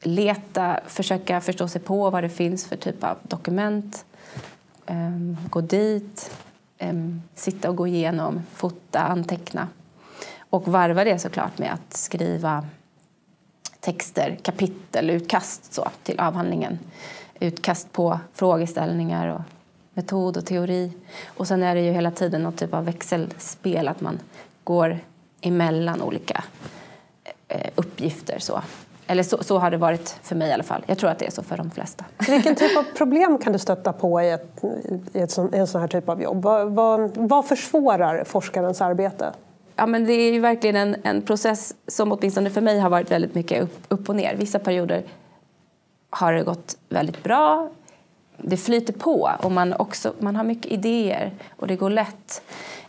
leta, 0.00 0.80
försöka 0.86 1.40
förstå 1.40 1.68
sig 1.68 1.80
på 1.80 2.10
vad 2.10 2.24
det 2.24 2.28
finns 2.28 2.66
för 2.66 2.76
typ 2.76 3.04
av 3.04 3.16
dokument. 3.22 4.04
Ehm, 4.86 5.36
gå 5.50 5.60
dit, 5.60 6.30
ehm, 6.78 7.22
sitta 7.34 7.70
och 7.70 7.76
gå 7.76 7.86
igenom, 7.86 8.42
fota, 8.54 9.00
anteckna. 9.00 9.68
Och 10.50 10.68
varva 10.68 11.04
det 11.04 11.18
såklart 11.18 11.58
med 11.58 11.72
att 11.72 11.96
skriva 11.96 12.66
texter, 13.80 14.38
kapitel, 14.42 15.10
utkast 15.10 15.74
så, 15.74 15.88
till 16.02 16.20
avhandlingen. 16.20 16.78
Utkast 17.40 17.92
på 17.92 18.20
frågeställningar 18.32 19.28
och 19.28 19.40
metod 19.94 20.36
och 20.36 20.46
teori. 20.46 20.92
Och 21.26 21.48
sen 21.48 21.62
är 21.62 21.74
det 21.74 21.80
ju 21.80 21.92
hela 21.92 22.10
tiden 22.10 22.42
något 22.42 22.56
typ 22.56 22.74
av 22.74 22.84
växelspel, 22.84 23.88
att 23.88 24.00
man 24.00 24.20
går 24.64 24.98
emellan 25.40 26.02
olika 26.02 26.44
eh, 27.48 27.70
uppgifter. 27.74 28.38
Så. 28.38 28.62
Eller 29.06 29.22
så, 29.22 29.44
så, 29.44 29.58
har 29.58 29.70
det 29.70 29.76
varit 29.76 30.16
för 30.22 30.36
mig 30.36 30.48
i 30.48 30.52
alla 30.52 30.62
fall. 30.62 30.84
Jag 30.86 30.98
tror 30.98 31.10
att 31.10 31.18
det 31.18 31.26
är 31.26 31.30
så 31.30 31.42
för 31.42 31.56
de 31.56 31.70
flesta. 31.70 32.04
Vilken 32.28 32.54
typ 32.54 32.76
av 32.76 32.82
problem 32.82 33.38
kan 33.38 33.52
du 33.52 33.58
stöta 33.58 33.92
på 33.92 34.22
i, 34.22 34.30
ett, 34.30 34.64
i 35.12 35.18
ett 35.18 35.30
sån, 35.30 35.54
en 35.54 35.66
sån 35.66 35.80
här 35.80 35.88
typ 35.88 36.08
av 36.08 36.22
jobb? 36.22 36.42
Vad, 36.42 36.72
vad, 36.72 37.16
vad 37.16 37.46
försvårar 37.46 38.24
forskarens 38.24 38.80
arbete? 38.80 39.32
Ja, 39.76 39.86
men 39.86 40.06
det 40.06 40.12
är 40.12 40.32
ju 40.32 40.40
verkligen 40.40 40.76
en, 40.76 40.96
en 41.02 41.22
process 41.22 41.74
som 41.86 42.12
åtminstone 42.12 42.50
för 42.50 42.60
mig 42.60 42.78
har 42.78 42.90
varit 42.90 43.10
väldigt 43.10 43.34
mycket 43.34 43.62
upp, 43.62 43.78
upp 43.88 44.08
och 44.08 44.16
ner. 44.16 44.36
Vissa 44.36 44.58
perioder 44.58 45.02
har 46.10 46.32
det 46.32 46.42
gått 46.42 46.76
väldigt 46.88 47.22
bra. 47.22 47.70
Det 48.42 48.56
flyter 48.56 48.92
på 48.92 49.30
och 49.42 49.52
man, 49.52 49.72
också, 49.72 50.12
man 50.18 50.36
har 50.36 50.44
mycket 50.44 50.72
idéer 50.72 51.32
och 51.56 51.66
det 51.66 51.76
går 51.76 51.90
lätt. 51.90 52.42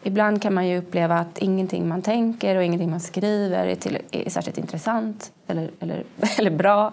Ibland 0.04 0.42
kan 0.42 0.54
man 0.54 0.68
ju 0.68 0.78
uppleva 0.78 1.18
att 1.18 1.38
ingenting 1.38 1.88
man 1.88 2.02
tänker 2.02 2.56
och 2.56 2.64
ingenting 2.64 2.90
man 2.90 3.00
skriver 3.00 3.68
är, 3.68 3.76
till, 3.76 3.98
är 4.12 4.30
särskilt 4.30 4.58
intressant 4.58 5.32
eller, 5.48 5.72
eller, 5.80 6.04
eller 6.38 6.52
bra. 6.52 6.92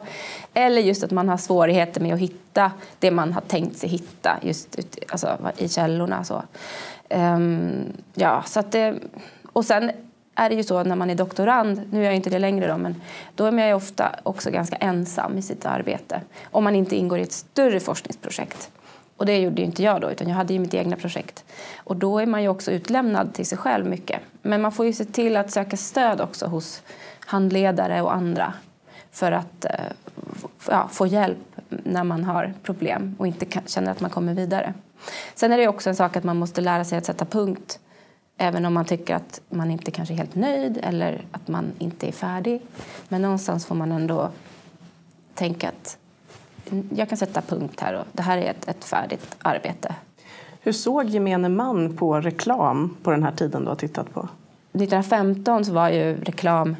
Eller 0.54 0.82
just 0.82 1.04
att 1.04 1.10
man 1.10 1.28
har 1.28 1.36
svårigheter 1.36 2.00
med 2.00 2.14
att 2.14 2.20
hitta 2.20 2.72
det 2.98 3.10
man 3.10 3.32
har 3.32 3.40
tänkt 3.40 3.78
sig 3.78 3.88
hitta 3.88 4.38
just 4.42 4.78
ut, 4.78 4.98
alltså, 5.08 5.38
i 5.56 5.68
källorna. 5.68 6.24
Så. 6.24 6.42
Um, 7.08 7.92
ja, 8.14 8.42
så 8.46 8.60
att 8.60 8.72
det, 8.72 8.94
och 9.52 9.64
sen 9.64 9.90
är 10.34 10.48
det 10.48 10.54
ju 10.54 10.62
så 10.62 10.84
när 10.84 10.96
man 10.96 11.10
är 11.10 11.14
doktorand, 11.14 11.82
nu 11.90 12.00
är 12.00 12.04
jag 12.04 12.16
inte 12.16 12.30
det 12.30 12.38
längre 12.38 12.66
då, 12.66 12.78
men 12.78 13.00
då 13.34 13.44
är 13.44 13.50
man 13.50 13.66
ju 13.66 13.74
ofta 13.74 14.16
också 14.22 14.50
ganska 14.50 14.76
ensam 14.76 15.38
i 15.38 15.42
sitt 15.42 15.66
arbete 15.66 16.20
om 16.50 16.64
man 16.64 16.76
inte 16.76 16.96
ingår 16.96 17.18
i 17.18 17.22
ett 17.22 17.32
större 17.32 17.80
forskningsprojekt. 17.80 18.70
Och 19.16 19.26
det 19.26 19.38
gjorde 19.38 19.62
inte 19.62 19.82
jag 19.82 20.00
då, 20.00 20.10
utan 20.10 20.28
jag 20.28 20.36
hade 20.36 20.52
ju 20.52 20.58
mitt 20.58 20.74
egna 20.74 20.96
projekt. 20.96 21.44
Och 21.76 21.96
då 21.96 22.18
är 22.18 22.26
man 22.26 22.42
ju 22.42 22.48
också 22.48 22.70
utlämnad 22.70 23.34
till 23.34 23.46
sig 23.46 23.58
själv 23.58 23.86
mycket. 23.86 24.20
Men 24.42 24.62
man 24.62 24.72
får 24.72 24.86
ju 24.86 24.92
se 24.92 25.04
till 25.04 25.36
att 25.36 25.50
söka 25.50 25.76
stöd 25.76 26.20
också 26.20 26.46
hos 26.46 26.82
handledare 27.26 28.02
och 28.02 28.14
andra 28.14 28.52
för 29.10 29.32
att 29.32 29.64
eh, 29.64 29.70
ja, 30.68 30.88
få 30.92 31.06
hjälp 31.06 31.38
när 31.68 32.04
man 32.04 32.24
har 32.24 32.54
problem 32.62 33.16
och 33.18 33.26
inte 33.26 33.46
känner 33.66 33.90
att 33.90 34.00
man 34.00 34.10
kommer 34.10 34.34
vidare. 34.34 34.74
Sen 35.34 35.52
är 35.52 35.58
det 35.58 35.68
också 35.68 35.90
en 35.90 35.96
sak 35.96 36.16
att 36.16 36.24
man 36.24 36.36
måste 36.36 36.60
lära 36.60 36.84
sig 36.84 36.98
att 36.98 37.06
sätta 37.06 37.24
punkt 37.24 37.78
även 38.40 38.66
om 38.66 38.74
man 38.74 38.84
tycker 38.84 39.14
att 39.14 39.40
man 39.48 39.70
inte 39.70 39.90
kanske 39.90 40.14
är 40.14 40.16
helt 40.16 40.34
nöjd 40.34 40.78
eller 40.82 41.24
att 41.30 41.48
man 41.48 41.72
inte 41.78 42.08
är 42.08 42.12
färdig. 42.12 42.62
Men 43.08 43.22
någonstans 43.22 43.66
får 43.66 43.74
man 43.74 43.92
ändå 43.92 44.30
tänka 45.34 45.68
att 45.68 45.98
jag 46.94 47.08
kan 47.08 47.18
sätta 47.18 47.40
punkt 47.40 47.80
här 47.80 47.94
och 47.94 48.04
det 48.12 48.22
här 48.22 48.38
är 48.38 48.50
ett, 48.50 48.68
ett 48.68 48.84
färdigt 48.84 49.36
arbete. 49.42 49.94
Hur 50.60 50.72
såg 50.72 51.04
gemene 51.04 51.48
man 51.48 51.96
på 51.96 52.20
reklam 52.20 52.96
på 53.02 53.10
den 53.10 53.22
här 53.22 53.32
tiden 53.32 53.62
du 53.62 53.68
har 53.68 53.76
tittat 53.76 54.14
på? 54.14 54.20
1915 54.20 55.64
så 55.64 55.72
var 55.72 55.88
ju 55.88 56.24
reklam 56.24 56.76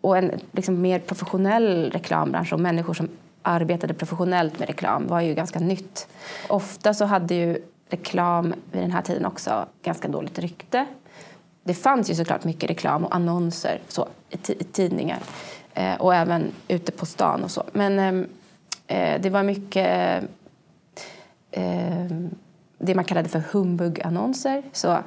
och 0.00 0.18
en 0.18 0.40
liksom 0.52 0.80
mer 0.80 0.98
professionell 0.98 1.90
reklambransch 1.90 2.52
och 2.52 2.60
människor 2.60 2.94
som 2.94 3.08
arbetade 3.42 3.94
professionellt 3.94 4.58
med 4.58 4.68
reklam 4.68 5.06
var 5.06 5.20
ju 5.20 5.34
ganska 5.34 5.58
nytt. 5.58 6.08
Ofta 6.48 6.94
så 6.94 7.04
hade 7.04 7.34
ju 7.34 7.62
reklam 7.88 8.54
vid 8.72 8.82
den 8.82 8.90
här 8.90 9.02
tiden 9.02 9.26
också 9.26 9.66
ganska 9.82 10.08
dåligt 10.08 10.38
rykte. 10.38 10.86
Det 11.64 11.74
fanns 11.74 12.10
ju 12.10 12.14
såklart 12.14 12.44
mycket 12.44 12.70
reklam 12.70 13.04
och 13.04 13.14
annonser 13.14 13.80
så, 13.88 14.08
i, 14.30 14.52
i 14.52 14.64
tidningar 14.64 15.18
eh, 15.74 15.94
och 15.94 16.14
även 16.14 16.52
ute 16.68 16.92
på 16.92 17.06
stan 17.06 17.44
och 17.44 17.50
så. 17.50 17.64
Men 17.72 17.98
ehm, 17.98 18.26
eh, 18.86 19.20
det 19.20 19.30
var 19.30 19.42
mycket 19.42 20.22
eh, 21.50 22.06
det 22.78 22.94
man 22.94 23.04
kallade 23.04 23.28
för 23.28 23.42
humbug-annonser. 23.52 24.62
Så 24.72 24.98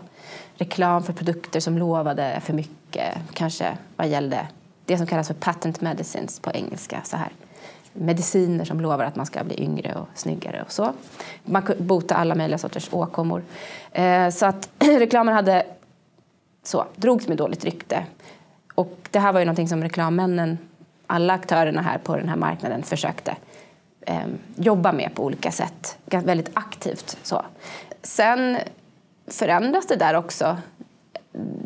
reklam 0.56 1.04
för 1.04 1.14
produkter 1.14 1.60
som 1.60 1.78
lovade 1.78 2.42
för 2.44 2.54
mycket, 2.54 3.18
kanske 3.34 3.78
vad 3.96 4.08
gällde 4.08 4.48
det 4.86 4.98
som 4.98 5.08
kallas 5.08 5.28
för 5.28 5.34
patent 5.34 5.82
medicines 5.82 6.40
på 6.40 6.52
engelska. 6.52 7.02
Så 7.04 7.18
här. 7.18 7.30
Mediciner 7.94 8.66
som 8.66 8.82
lovar 8.82 9.06
att 9.06 9.16
man 9.16 9.26
ska 9.26 9.44
bli 9.44 9.64
yngre 9.64 9.96
och 9.96 10.08
snyggare 10.14 10.62
och 10.66 10.72
så. 10.72 10.94
Man 11.44 11.62
kunde 11.62 11.84
bota 11.84 12.16
alla 12.16 12.36
möjliga 12.36 12.58
sorters 12.58 12.90
åkommor. 12.92 13.44
Eh, 13.92 14.30
så 14.30 14.46
att 14.46 14.70
reklamen 14.80 15.34
hade 15.34 15.64
så, 16.64 16.86
drogs 16.96 17.28
med 17.28 17.38
dåligt 17.38 17.66
rykte. 17.66 18.06
Och 18.76 18.98
det 19.12 19.20
här 19.20 19.34
var 19.34 19.40
ju 19.40 19.46
någonting 19.46 19.68
som 19.68 19.84
reklammännen, 19.84 20.58
alla 21.08 21.34
aktörerna 21.34 21.82
här 21.82 21.98
på 21.98 22.16
den 22.16 22.30
här 22.30 22.36
marknaden 22.36 22.84
försökte 22.84 23.36
eh, 24.02 24.28
jobba 24.56 24.92
med 24.92 25.12
på 25.16 25.24
olika 25.24 25.52
sätt, 25.52 25.98
väldigt 26.06 26.50
aktivt. 26.54 27.18
Så. 27.24 27.46
Sen 28.02 28.58
förändras 29.28 29.88
det 29.88 29.96
där 29.96 30.14
också 30.14 30.58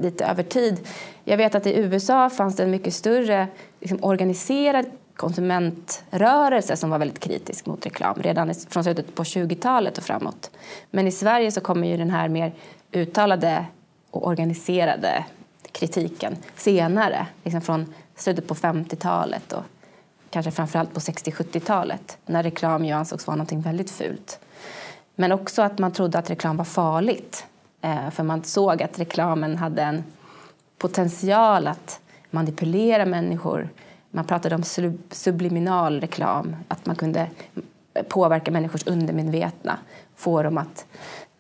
lite 0.01 0.25
över 0.25 0.43
tid. 0.43 0.87
Jag 1.23 1.37
vet 1.37 1.55
att 1.55 1.67
i 1.67 1.79
USA 1.79 2.29
fanns 2.29 2.55
det 2.55 2.63
en 2.63 2.71
mycket 2.71 2.93
större 2.93 3.47
liksom, 3.79 4.03
organiserad 4.03 4.85
konsumentrörelse 5.15 6.75
som 6.75 6.89
var 6.89 6.99
väldigt 6.99 7.19
kritisk 7.19 7.65
mot 7.65 7.85
reklam 7.85 8.15
redan 8.21 8.53
från 8.69 8.83
slutet 8.83 9.15
på 9.15 9.23
20-talet 9.23 9.97
och 9.97 10.03
framåt. 10.03 10.51
Men 10.91 11.07
i 11.07 11.11
Sverige 11.11 11.51
så 11.51 11.61
kommer 11.61 11.87
ju 11.87 11.97
den 11.97 12.09
här 12.09 12.29
mer 12.29 12.53
uttalade 12.91 13.65
och 14.11 14.27
organiserade 14.27 15.25
kritiken 15.71 16.37
senare, 16.55 17.27
liksom 17.43 17.61
från 17.61 17.93
slutet 18.15 18.47
på 18.47 18.55
50-talet 18.55 19.53
och 19.53 19.63
kanske 20.29 20.51
framförallt 20.51 20.93
på 20.93 20.99
60-70-talet 20.99 22.17
när 22.25 22.43
reklam 22.43 22.85
ju 22.85 22.91
ansågs 22.91 23.27
vara 23.27 23.37
något 23.37 23.51
väldigt 23.51 23.91
fult. 23.91 24.39
Men 25.15 25.31
också 25.31 25.61
att 25.61 25.79
man 25.79 25.91
trodde 25.91 26.17
att 26.17 26.29
reklam 26.29 26.57
var 26.57 26.65
farligt 26.65 27.45
eh, 27.81 28.09
för 28.09 28.23
man 28.23 28.43
såg 28.43 28.83
att 28.83 28.99
reklamen 28.99 29.57
hade 29.57 29.81
en 29.81 30.03
potential 30.77 31.67
att 31.67 31.99
manipulera 32.29 33.05
människor. 33.05 33.69
Man 34.15 34.25
pratade 34.25 34.55
om 34.55 34.63
subliminal 35.11 36.01
reklam, 36.01 36.55
att 36.67 36.85
man 36.85 36.95
kunde 36.95 37.27
påverka 38.09 38.51
människors 38.51 38.87
undermedvetna, 38.87 39.77
få 40.15 40.43
dem 40.43 40.57
att 40.57 40.85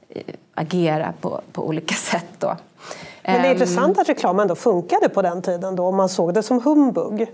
eh, 0.09 0.21
agera 0.53 1.13
på, 1.21 1.41
på 1.51 1.67
olika 1.67 1.95
sätt. 2.11 2.25
Då. 2.39 2.55
Men 3.25 3.41
det 3.41 3.47
är 3.47 3.51
intressant 3.51 3.99
att 3.99 4.09
reklam 4.09 4.39
ändå 4.39 4.55
funkade 4.55 5.09
på 5.09 5.21
den 5.21 5.41
tiden 5.41 5.75
då, 5.75 5.85
om 5.85 5.95
man 5.95 6.09
såg 6.09 6.33
det 6.33 6.43
som 6.43 6.61
humbug. 6.61 7.31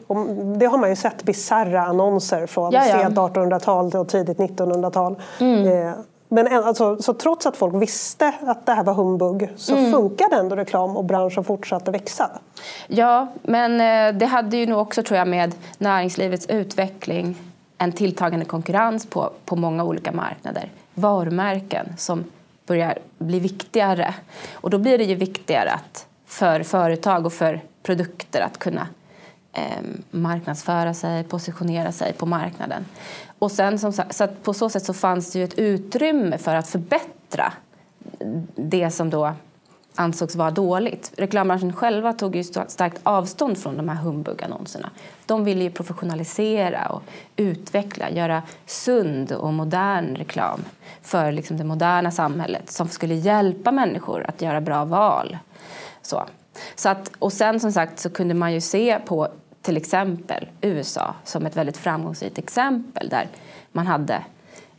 Det 0.60 0.66
har 0.66 0.78
man 0.78 0.90
ju 0.90 0.96
sett 0.96 1.24
bisarra 1.24 1.86
annonser 1.86 2.46
från 2.46 2.72
ja, 2.72 2.86
ja. 2.86 3.00
sent 3.00 3.18
1800-tal 3.18 3.96
och 3.96 4.10
tidigt 4.10 4.38
1900-tal. 4.38 5.16
Mm. 5.40 5.94
Men 6.32 6.64
alltså, 6.64 7.02
så 7.02 7.14
trots 7.14 7.46
att 7.46 7.58
folk 7.58 7.82
visste 7.82 8.34
att 8.42 8.66
det 8.66 8.74
här 8.74 8.84
var 8.84 8.94
humbug 8.94 9.50
så 9.56 9.76
mm. 9.76 9.92
funkade 9.92 10.36
ändå 10.36 10.56
reklam 10.56 10.98
och 10.98 11.06
branschen 11.06 11.44
fortsatte 11.44 11.92
växa? 11.92 12.30
Ja, 12.88 13.28
men 13.44 13.82
eh, 13.82 14.20
det 14.20 14.26
hade 14.26 14.58
ju 14.58 14.66
nog 14.66 14.80
också 14.80 15.04
tror 15.04 15.18
jag 15.18 15.28
med 15.28 15.56
näringslivets 15.78 16.46
utveckling 16.46 17.38
en 17.78 17.92
tilltagande 17.92 18.46
konkurrens 18.46 19.06
på, 19.06 19.32
på 19.46 19.56
många 19.56 19.84
olika 19.84 20.12
marknader. 20.12 20.70
Varumärken 20.94 21.94
som 21.98 22.24
börjar 22.68 22.98
bli 23.18 23.40
viktigare. 23.40 24.14
Och 24.54 24.70
då 24.70 24.78
blir 24.78 24.98
det 24.98 25.04
ju 25.04 25.16
viktigare 25.16 25.72
att 25.72 26.06
för 26.26 26.64
företag 26.64 27.26
och 27.26 27.34
för 27.34 27.62
produkter 27.84 28.42
att 28.42 28.58
kunna 28.58 28.88
eh, 29.54 29.84
marknadsföra 30.12 30.94
sig, 30.94 31.24
positionera 31.24 31.92
sig 31.92 32.14
på 32.14 32.26
marknaden. 32.26 32.86
Och 33.40 33.52
sen, 33.52 33.80
som 33.80 33.94
sagt, 33.94 34.16
så 34.16 34.28
på 34.28 34.54
så 34.54 34.70
sätt 34.70 34.86
så 34.86 34.94
fanns 34.94 35.32
det 35.32 35.40
ju 35.40 35.46
ett 35.46 35.60
utrymme 35.60 36.38
för 36.38 36.56
att 36.56 36.68
förbättra 36.68 37.54
det 38.56 38.92
som 38.92 39.10
då 39.10 39.34
ansågs 39.96 40.36
vara 40.36 40.52
dåligt. 40.52 41.12
Reklambranschen 41.18 41.74
själva 41.74 42.14
tog 42.14 42.36
ju 42.36 42.44
starkt 42.44 43.00
avstånd 43.04 43.58
från 43.58 43.78
de 43.78 43.90
här 43.90 43.96
humbug-annonserna. 43.96 44.90
De 45.26 45.44
ville 45.44 45.64
ju 45.64 45.72
professionalisera 45.72 46.88
och 46.90 47.04
utveckla, 47.36 48.10
göra 48.10 48.44
sund 48.66 49.32
och 49.32 49.54
modern 49.54 50.16
reklam 50.16 50.62
för 51.02 51.32
liksom 51.32 51.58
det 51.58 51.64
moderna 51.64 52.12
samhället 52.12 52.72
som 52.72 52.88
skulle 52.88 53.16
hjälpa 53.16 53.72
människor 53.72 54.26
att 54.28 54.42
göra 54.42 54.62
bra 54.62 54.86
val. 54.86 55.38
Så. 56.02 56.26
Så 56.76 56.90
att, 56.90 57.12
och 57.20 57.34
sen 57.34 57.60
som 57.60 57.72
sagt 57.72 58.00
så 58.00 58.10
kunde 58.10 58.34
man 58.34 58.54
ju 58.54 58.62
se 58.62 59.00
på 59.06 59.28
till 59.62 59.78
exempel 59.78 60.48
USA 60.62 61.16
som 61.24 61.46
ett 61.46 61.56
väldigt 61.56 61.78
framgångsrikt 61.78 62.38
exempel 62.38 63.10
där 63.10 63.28
man 63.72 63.88
hade 63.88 64.24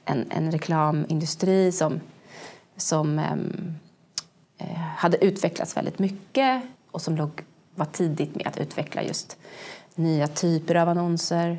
en, 0.05 0.27
en 0.31 0.53
reklamindustri 0.53 1.73
som, 1.73 2.01
som 2.77 3.19
ehm, 3.19 3.75
eh, 4.59 4.77
hade 4.97 5.25
utvecklats 5.25 5.77
väldigt 5.77 5.99
mycket 5.99 6.63
och 6.91 7.03
som 7.03 7.17
låg, 7.17 7.31
var 7.75 7.87
tidigt 7.87 8.35
med 8.35 8.47
att 8.47 8.59
utveckla 8.59 9.03
just 9.03 9.37
nya 9.95 10.27
typer 10.27 10.75
av 10.75 10.89
annonser 10.89 11.59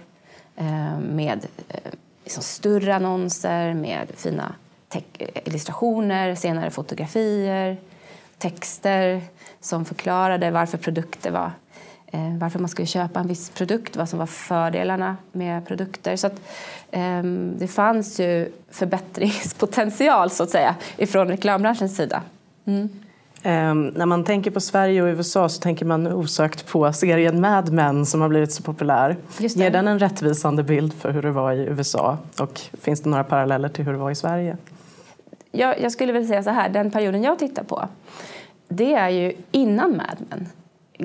eh, 0.56 1.00
med 1.00 1.46
eh, 1.68 1.92
liksom 2.24 2.44
större 2.44 2.96
annonser 2.96 3.74
med 3.74 4.08
fina 4.16 4.56
eh, 4.94 5.28
illustrationer, 5.46 6.36
senare 6.36 6.72
fotografier, 6.72 7.78
texter 8.38 9.22
som 9.60 9.86
förklarade 9.86 10.52
varför 10.52 10.78
produkter 10.78 11.32
var 11.32 11.52
eh, 12.12 12.38
varför 12.40 12.60
man 12.60 12.70
skulle 12.70 12.86
köpa 12.86 13.20
en 13.20 13.28
viss 13.28 13.50
produkt, 13.50 13.96
vad 13.96 14.10
som 14.10 14.20
var 14.20 14.26
fördelarna 14.26 15.18
med 15.32 15.68
produkter. 15.68 16.16
Så 16.16 16.28
att, 16.28 16.42
eh, 16.92 17.24
det 17.58 17.68
fanns 17.68 18.20
ju 18.20 18.52
förbättringspotential 18.70 20.30
så 20.30 20.44
att 20.44 20.50
säga 20.50 20.76
ifrån 20.98 21.28
reklambranschens 21.28 21.96
sida. 21.96 22.22
Mm. 22.66 22.90
Um, 23.44 23.88
när 23.88 24.06
man 24.06 24.24
tänker 24.24 24.52
på 24.52 24.60
Sverige 24.60 25.02
och 25.02 25.08
USA 25.08 25.50
så 25.50 25.62
tänker 25.62 25.86
man 25.86 26.08
osökt 26.08 26.68
på 26.68 26.94
serien 26.94 27.42
Mad 27.42 27.72
Men 27.72 28.06
som 28.06 28.22
har 28.22 28.30
blivit 28.30 28.52
så 28.52 28.64
populär. 28.64 29.18
Ger 29.40 29.70
den 29.70 29.88
en 29.88 30.00
rättvisande 30.00 30.64
bild 30.64 30.94
för 30.94 31.12
hur 31.12 31.22
det 31.22 31.32
var 31.32 31.52
i 31.52 31.60
USA? 31.60 32.18
Och 32.40 32.62
finns 32.82 33.02
det 33.02 33.10
några 33.10 33.24
paralleller 33.24 33.70
till 33.70 33.86
hur 33.86 33.92
det 33.92 34.00
var 34.00 34.12
i 34.12 34.16
Sverige? 34.16 34.58
Jag, 35.52 35.82
jag 35.82 35.92
skulle 35.92 36.14
vilja 36.14 36.28
säga 36.28 36.44
så 36.44 36.50
här, 36.50 36.70
den 36.70 36.92
perioden 36.92 37.24
jag 37.24 37.40
tittar 37.40 37.64
på 37.64 37.88
det 38.76 38.94
är 38.94 39.10
ju 39.10 39.34
innan 39.52 39.98
Mad 39.98 40.18
Men 40.30 40.50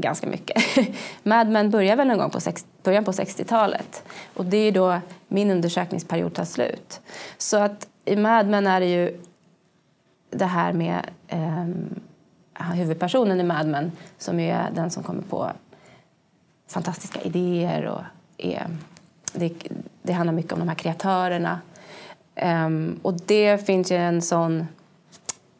ganska 0.00 0.26
mycket. 0.26 0.62
Mad 1.22 1.48
Men 1.48 1.70
börjar 1.70 1.96
väl 1.96 2.08
någon 2.08 2.18
gång 2.18 2.30
på 2.30 2.40
sex, 2.40 2.66
början 2.82 3.04
på 3.04 3.12
60-talet 3.12 4.04
och 4.34 4.44
det 4.44 4.56
är 4.56 4.72
då 4.72 5.00
min 5.28 5.50
undersökningsperiod 5.50 6.34
tar 6.34 6.44
slut. 6.44 7.00
Så 7.38 7.56
att 7.56 7.88
i 8.04 8.16
Mad 8.16 8.46
Men 8.46 8.66
är 8.66 8.80
det 8.80 8.86
ju 8.86 9.20
det 10.30 10.44
här 10.44 10.72
med 10.72 11.10
eh, 11.28 11.66
huvudpersonen 12.74 13.40
i 13.40 13.44
Mad 13.44 13.66
Men 13.66 13.92
som 14.18 14.40
är 14.40 14.70
den 14.74 14.90
som 14.90 15.02
kommer 15.02 15.22
på 15.22 15.52
fantastiska 16.68 17.20
idéer 17.20 17.84
och 17.86 18.02
är, 18.38 18.66
det, 19.32 19.52
det 20.02 20.12
handlar 20.12 20.32
mycket 20.32 20.52
om 20.52 20.58
de 20.58 20.68
här 20.68 20.76
kreatörerna. 20.76 21.60
Eh, 22.34 22.70
och 23.02 23.14
det 23.26 23.66
finns 23.66 23.92
ju 23.92 23.96
en 23.96 24.22
sån 24.22 24.58
Eh, 24.60 24.85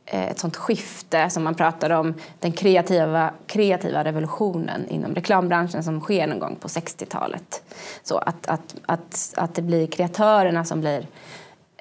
Eh, 0.09 0.31
ett 0.31 0.39
sånt 0.39 0.57
skifte 0.57 1.31
som 1.31 1.45
man 1.45 1.55
pratar 1.55 1.91
om, 1.91 2.15
den 2.41 2.53
kreativa, 2.53 3.31
kreativa 3.47 4.05
revolutionen 4.05 4.89
inom 4.89 5.15
reklambranschen 5.15 5.85
som 5.85 6.01
sker 6.01 6.27
någon 6.27 6.39
gång 6.39 6.57
på 6.57 6.69
60-talet. 6.69 7.63
Så 8.03 8.19
att, 8.19 8.47
att, 8.47 8.75
att, 8.87 9.35
att 9.37 9.55
det 9.55 9.63
blir 9.63 9.87
kreatörerna 9.87 10.65
som 10.65 10.81
blir 10.81 11.07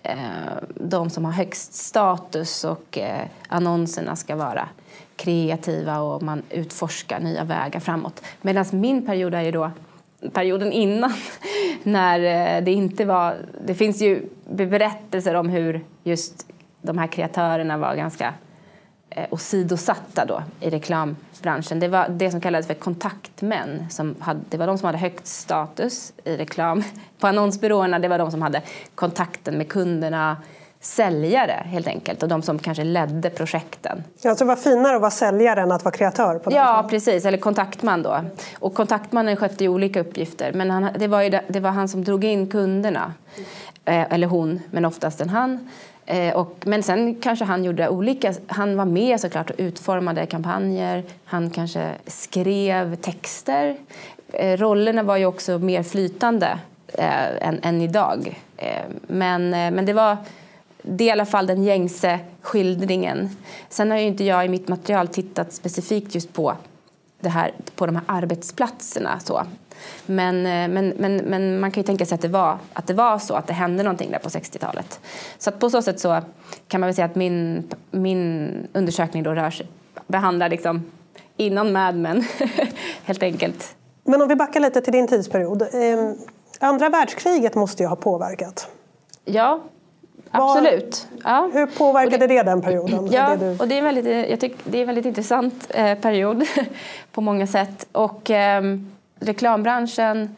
eh, 0.03 0.15
de 0.75 1.09
som 1.09 1.25
har 1.25 1.31
högst 1.31 1.73
status 1.73 2.63
och 2.63 2.97
eh, 2.97 3.27
annonserna 3.47 4.15
ska 4.15 4.35
vara 4.35 4.69
kreativa 5.15 5.99
och 5.99 6.23
man 6.23 6.43
utforskar 6.49 7.19
nya 7.19 7.43
vägar 7.43 7.79
framåt. 7.79 8.21
Medan 8.41 8.65
min 8.71 9.05
period 9.05 9.33
är 9.33 9.41
ju 9.41 9.51
då 9.51 9.71
perioden 10.33 10.71
innan 10.71 11.13
när 11.83 12.19
eh, 12.19 12.63
det 12.63 12.71
inte 12.71 13.05
var... 13.05 13.37
Det 13.65 13.75
finns 13.75 14.01
ju 14.01 14.29
berättelser 14.49 15.35
om 15.35 15.49
hur 15.49 15.85
just 16.03 16.45
de 16.85 16.97
här 16.97 17.07
kreatörerna 17.07 17.77
var 17.77 17.95
ganska 17.95 18.33
eh, 19.09 19.25
åsidosatta 19.29 20.25
då 20.25 20.43
i 20.59 20.69
reklambranschen. 20.69 21.79
Det 21.79 21.87
var 21.87 22.09
det 22.09 22.31
som 22.31 22.41
kallades 22.41 22.67
för 22.67 22.73
kontaktmän. 22.73 23.85
Som 23.89 24.15
hade, 24.19 24.39
det 24.49 24.57
var 24.57 24.67
de 24.67 24.77
som 24.77 24.85
hade 24.85 24.97
högst 24.97 25.27
status 25.27 26.13
i 26.23 26.37
reklam. 26.37 26.83
På 27.19 27.27
annonsbyråerna 27.27 27.99
det 27.99 28.07
var 28.07 28.17
de 28.17 28.31
som 28.31 28.41
hade 28.41 28.61
kontakten 28.95 29.57
med 29.57 29.69
kunderna, 29.69 30.37
säljare 30.85 31.63
helt 31.65 31.87
enkelt 31.87 32.23
och 32.23 32.29
de 32.29 32.41
som 32.41 32.59
kanske 32.59 32.83
ledde 32.83 33.29
projekten. 33.29 34.03
Ja, 34.21 34.29
alltså 34.29 34.45
det 34.45 34.47
var 34.47 34.55
finare 34.55 34.95
att 34.95 35.01
vara 35.01 35.11
säljare 35.11 35.61
än 35.61 35.71
att 35.71 35.83
vara 35.85 35.95
kreatör? 35.95 36.39
På 36.39 36.51
ja, 36.51 36.75
tiden. 36.77 36.89
precis. 36.89 37.25
Eller 37.25 37.37
kontaktman 37.37 38.03
då. 38.03 38.21
Och 38.59 38.73
kontaktmannen 38.73 39.35
skötte 39.35 39.63
ju 39.63 39.69
olika 39.69 39.99
uppgifter 39.99 40.51
men 40.53 40.71
han, 40.71 40.89
det, 40.97 41.07
var 41.07 41.21
ju, 41.21 41.39
det 41.47 41.59
var 41.59 41.69
han 41.69 41.87
som 41.87 42.03
drog 42.03 42.23
in 42.23 42.47
kunderna. 42.47 43.13
Eh, 43.85 44.13
eller 44.13 44.27
hon, 44.27 44.61
men 44.71 44.85
oftast 44.85 45.21
en 45.21 45.29
han. 45.29 45.69
Eh, 46.05 46.35
och, 46.35 46.57
men 46.65 46.83
sen 46.83 47.15
kanske 47.15 47.45
han 47.45 47.63
gjorde 47.63 47.89
olika... 47.89 48.33
Han 48.47 48.77
var 48.77 48.85
med 48.85 49.19
såklart 49.19 49.49
och 49.49 49.55
utformade 49.59 50.25
kampanjer. 50.25 51.03
Han 51.25 51.49
kanske 51.49 51.91
skrev 52.07 52.95
texter. 52.95 53.77
Eh, 54.33 54.57
rollerna 54.57 55.03
var 55.03 55.17
ju 55.17 55.25
också 55.25 55.59
mer 55.59 55.83
flytande 55.83 56.59
eh, 56.93 57.47
än, 57.47 57.59
än 57.63 57.81
idag. 57.81 58.41
Eh, 58.57 58.81
men, 59.07 59.53
eh, 59.53 59.71
men 59.71 59.85
det 59.85 59.93
var 59.93 60.17
det 60.87 61.03
är 61.03 61.07
i 61.07 61.11
alla 61.11 61.25
fall 61.25 61.47
den 61.47 61.63
gängse 61.63 62.19
skildringen. 62.41 63.29
Sen 63.69 63.91
har 63.91 63.97
ju 63.97 64.05
inte 64.05 64.23
jag 64.23 64.45
i 64.45 64.49
mitt 64.49 64.67
material 64.67 65.07
tittat 65.07 65.53
specifikt 65.53 66.15
just 66.15 66.33
på, 66.33 66.57
det 67.19 67.29
här, 67.29 67.51
på 67.75 67.85
de 67.85 67.95
här 67.95 68.03
arbetsplatserna. 68.07 69.19
Så. 69.19 69.43
Men, 70.05 70.45
eh, 70.45 70.67
men, 70.67 70.93
men, 70.97 71.15
men 71.15 71.59
man 71.59 71.71
kan 71.71 71.81
ju 71.81 71.85
tänka 71.85 72.05
sig 72.05 72.15
att 72.15 72.21
det, 72.21 72.27
var, 72.27 72.57
att 72.73 72.87
det 72.87 72.93
var 72.93 73.19
så, 73.19 73.33
att 73.33 73.47
det 73.47 73.53
hände 73.53 73.83
någonting 73.83 74.11
där 74.11 74.19
på 74.19 74.29
60-talet. 74.29 74.99
Så 75.37 75.51
på 75.51 75.69
så 75.69 75.81
sätt 75.81 75.99
så 75.99 76.21
kan 76.67 76.81
man 76.81 76.87
väl 76.87 76.95
säga 76.95 77.05
att 77.05 77.15
min, 77.15 77.63
min 77.91 78.51
undersökning 78.73 79.23
då 79.23 79.33
rör 79.33 79.49
sig, 79.49 79.67
behandlar 80.07 80.49
liksom 80.49 80.85
innan 81.37 81.71
Mad 81.71 81.95
Men, 81.95 82.23
helt 83.03 83.23
enkelt. 83.23 83.75
Men 84.03 84.21
om 84.21 84.27
vi 84.27 84.35
backar 84.35 84.59
lite 84.59 84.81
till 84.81 84.93
din 84.93 85.07
tidsperiod. 85.07 85.61
Ehm, 85.73 86.15
andra 86.59 86.89
världskriget 86.89 87.55
måste 87.55 87.83
ju 87.83 87.89
ha 87.89 87.95
påverkat. 87.95 88.69
Ja, 89.25 89.61
Absolut. 90.31 91.07
Ja. 91.23 91.49
Hur 91.53 91.65
påverkade 91.65 92.27
det, 92.27 92.37
det, 92.37 92.43
den 92.43 92.61
perioden? 92.61 93.07
Ja, 93.11 93.29
det 93.29 93.45
du... 93.45 93.59
och 93.59 93.67
det 93.67 93.77
är 93.77 93.81
väldigt, 93.81 94.29
jag 94.29 94.39
tycker, 94.39 94.57
det 94.63 94.77
är 94.77 94.81
en 94.81 94.87
väldigt 94.87 95.05
intressant 95.05 95.67
eh, 95.69 95.97
period 95.97 96.45
på 97.11 97.21
många 97.21 97.47
sätt. 97.47 97.87
Och 97.91 98.31
eh, 98.31 98.63
reklambranschen 99.19 100.35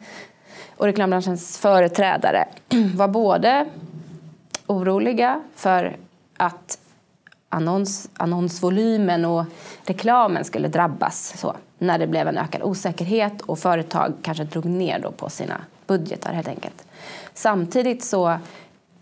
och 0.76 0.86
reklambranschens 0.86 1.58
företrädare 1.58 2.48
var 2.94 3.08
både 3.08 3.66
oroliga 4.66 5.42
för 5.54 5.96
att 6.36 6.78
annons, 7.48 8.10
annonsvolymen 8.16 9.24
och 9.24 9.44
reklamen 9.86 10.44
skulle 10.44 10.68
drabbas 10.68 11.34
så, 11.38 11.56
när 11.78 11.98
det 11.98 12.06
blev 12.06 12.28
en 12.28 12.38
ökad 12.38 12.62
osäkerhet 12.62 13.40
och 13.40 13.58
företag 13.58 14.12
kanske 14.22 14.44
drog 14.44 14.64
ner 14.64 14.98
då 14.98 15.10
på 15.10 15.30
sina 15.30 15.60
budgetar 15.86 16.32
helt 16.32 16.48
enkelt. 16.48 16.86
Samtidigt 17.34 18.04
så 18.04 18.38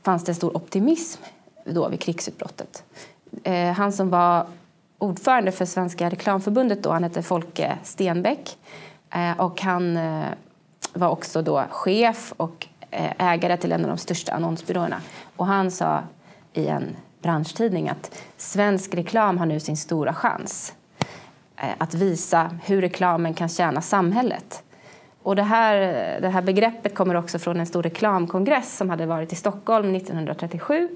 fanns 0.03 0.25
det 0.25 0.35
stor 0.35 0.57
optimism 0.57 1.23
då 1.65 1.89
vid 1.89 2.01
krigsutbrottet. 2.01 2.85
Eh, 3.45 3.73
han 3.73 3.93
som 3.93 4.11
var 4.11 4.47
ordförande 4.99 5.53
för 5.53 5.65
Svenska 5.65 6.11
reklamförbundet 6.11 6.83
då, 6.83 6.91
han 6.91 7.03
hette 7.03 7.23
Folke 7.23 7.79
Stenbeck 7.83 8.59
Eh, 9.11 9.40
och 9.40 9.61
han 9.61 9.97
eh, 9.97 10.29
var 10.92 11.09
också 11.09 11.42
då 11.42 11.64
chef 11.71 12.33
och 12.37 12.66
eh, 12.90 13.33
ägare 13.33 13.57
till 13.57 13.73
en 13.73 13.85
av 13.85 13.88
de 13.88 13.99
största 13.99 14.33
annonsbyråerna. 14.33 15.01
Och 15.37 15.47
han 15.47 15.71
sa 15.71 16.03
i 16.53 16.66
en 16.66 16.97
branschtidning 17.23 17.88
att 17.88 18.23
svensk 18.37 18.95
reklam 18.95 19.38
har 19.38 19.47
nu 19.47 19.61
sin 19.61 19.77
stora 19.77 20.14
chans 20.14 20.75
att 21.79 21.95
visa 21.95 22.51
hur 22.64 22.81
reklamen 22.81 23.35
kan 23.35 23.49
tjäna 23.49 23.81
samhället. 23.81 24.62
Och 25.23 25.37
det, 25.37 25.42
här, 25.42 25.79
det 26.21 26.29
här 26.29 26.42
begreppet 26.42 26.95
kommer 26.95 27.14
också 27.14 27.38
från 27.38 27.61
en 27.61 27.66
stor 27.66 27.83
reklamkongress 27.83 28.77
som 28.77 28.90
hade 28.90 29.07
varit 29.07 29.33
i 29.33 29.37
Stockholm 29.37 29.95
1937 29.95 30.88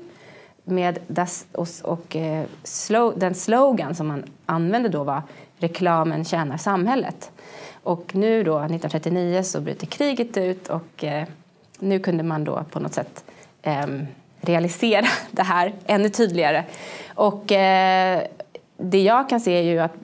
med 0.64 0.99
das, 1.07 1.46
och, 1.53 1.68
och 1.83 2.16
eh, 2.16 2.44
slow, 2.62 3.18
den 3.18 3.35
slogan 3.35 3.94
som 3.94 4.07
man 4.07 4.25
använde 4.46 4.88
då 4.88 5.05
var 5.05 5.23
reklamen 5.59 6.25
tjänar 6.25 6.57
samhället. 6.57 7.31
Och 7.83 8.14
nu 8.14 8.43
då, 8.43 8.57
1939, 8.57 9.43
så 9.43 9.61
bryter 9.61 9.87
kriget 9.87 10.37
ut 10.37 10.69
och 10.69 11.05
eh, 11.05 11.27
nu 11.79 11.99
kunde 11.99 12.23
man 12.23 12.45
då 12.45 12.64
på 12.71 12.81
något 12.81 12.95
sätt 12.95 13.25
eh, 13.62 13.87
realisera 14.40 15.07
det 15.31 15.43
här 15.43 15.73
ännu 15.87 16.09
tydligare. 16.09 16.64
Och 17.14 17.53
eh, 17.53 18.23
det 18.77 19.03
jag 19.03 19.29
kan 19.29 19.40
se 19.40 19.53
är 19.53 19.62
ju 19.62 19.79
att 19.79 19.95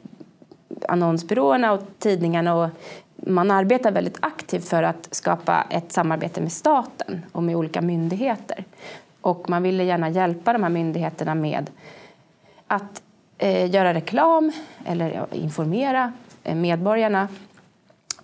annonsbyråerna 0.88 1.72
och 1.72 1.80
tidningarna 1.98 2.54
och 2.54 2.70
man 3.16 3.50
arbetar 3.50 3.92
väldigt 3.92 4.18
aktivt 4.20 4.68
för 4.68 4.82
att 4.82 5.08
skapa 5.10 5.66
ett 5.70 5.92
samarbete 5.92 6.40
med 6.40 6.52
staten 6.52 7.22
och 7.32 7.42
med 7.42 7.56
olika 7.56 7.80
myndigheter. 7.80 8.64
Och 9.20 9.50
man 9.50 9.62
ville 9.62 9.84
gärna 9.84 10.08
hjälpa 10.08 10.52
de 10.52 10.62
här 10.62 10.70
myndigheterna 10.70 11.34
med 11.34 11.70
att 12.66 13.02
eh, 13.38 13.70
göra 13.70 13.94
reklam 13.94 14.52
eller 14.84 15.26
informera 15.32 16.12
eh, 16.44 16.54
medborgarna. 16.54 17.28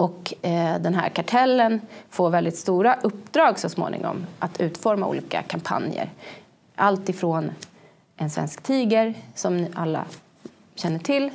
Och 0.02 0.34
eh, 0.42 0.78
den 0.80 0.94
här 0.94 1.08
kartellen 1.08 1.80
får 2.10 2.30
väldigt 2.30 2.56
stora 2.56 2.96
uppdrag 3.02 3.58
så 3.58 3.68
småningom 3.68 4.26
att 4.38 4.60
utforma 4.60 5.06
olika 5.06 5.42
kampanjer. 5.42 6.10
Allt 6.74 7.08
ifrån 7.08 7.50
En 8.16 8.30
svensk 8.30 8.62
tiger, 8.62 9.14
som 9.34 9.56
ni 9.56 9.70
alla 9.74 10.04
känner 10.74 10.98
till, 10.98 11.30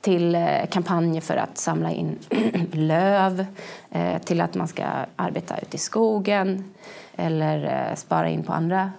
till 0.00 0.34
eh, 0.34 0.66
kampanjer 0.70 1.20
för 1.20 1.36
att 1.36 1.58
samla 1.58 1.90
in 1.90 2.18
löv, 2.72 3.46
eh, 3.90 4.18
till 4.18 4.40
att 4.40 4.54
man 4.54 4.68
ska 4.68 4.84
arbeta 5.16 5.58
ute 5.58 5.76
i 5.76 5.78
skogen 5.78 6.74
eller 7.16 7.88
eh, 7.90 7.94
spara 7.94 8.28
in 8.28 8.42
på 8.42 8.52
andra 8.52 8.92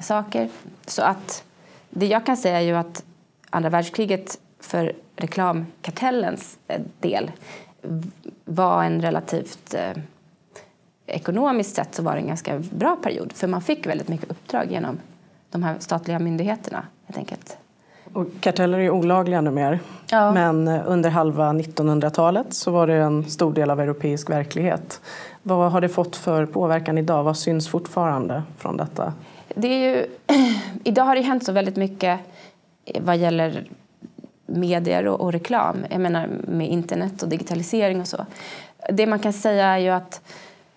saker. 0.00 0.48
Så 0.86 1.02
att 1.02 1.44
det 1.90 2.06
jag 2.06 2.26
kan 2.26 2.36
säga 2.36 2.58
är 2.58 2.64
ju 2.64 2.76
att 2.76 3.04
andra 3.50 3.70
världskriget 3.70 4.38
för 4.60 4.92
reklamkartellens 5.16 6.58
del 7.00 7.30
var 8.44 8.84
en 8.84 9.00
relativt 9.00 9.74
ekonomiskt 11.06 11.76
sett 11.76 11.94
så 11.94 12.02
var 12.02 12.14
det 12.14 12.20
en 12.20 12.26
ganska 12.26 12.58
bra 12.58 12.96
period 12.96 13.32
för 13.32 13.46
man 13.46 13.62
fick 13.62 13.86
väldigt 13.86 14.08
mycket 14.08 14.30
uppdrag 14.30 14.66
genom 14.70 14.98
de 15.50 15.62
här 15.62 15.76
statliga 15.78 16.18
myndigheterna 16.18 16.86
helt 17.06 17.18
enkelt. 17.18 17.56
Och 18.12 18.26
karteller 18.40 18.78
är 18.78 18.90
olagliga 18.90 19.40
numera. 19.40 19.78
Ja. 20.10 20.32
Men 20.32 20.68
eh, 20.68 20.82
under 20.86 21.10
halva 21.10 21.52
1900-talet 21.52 22.54
så 22.54 22.70
var 22.70 22.86
det 22.86 22.94
en 22.94 23.30
stor 23.30 23.52
del 23.52 23.70
av 23.70 23.80
europeisk 23.80 24.30
verklighet. 24.30 25.00
Vad 25.42 25.72
har 25.72 25.80
det 25.80 25.88
fått 25.88 26.16
för 26.16 26.46
påverkan 26.46 26.98
idag? 26.98 27.24
Vad 27.24 27.36
syns 27.36 27.68
fortfarande 27.68 28.42
från 28.58 28.76
detta? 28.76 29.12
Det 29.54 29.68
är 29.68 29.96
ju, 29.96 30.06
idag 30.84 31.04
har 31.04 31.16
det 31.16 31.22
hänt 31.22 31.44
så 31.44 31.52
väldigt 31.52 31.76
mycket 31.76 32.20
vad 33.00 33.16
gäller 33.16 33.68
medier 34.54 35.06
och, 35.06 35.20
och, 35.20 35.32
reklam. 35.32 35.86
Jag 35.90 36.00
menar 36.00 36.28
med 36.48 36.68
internet 36.68 37.22
och 37.22 37.28
digitalisering 37.28 38.00
och 38.00 38.08
så. 38.08 38.26
Det 38.88 39.06
man 39.06 39.18
kan 39.18 39.32
säga 39.32 39.66
är 39.66 39.78
ju 39.78 39.88
att 39.88 40.20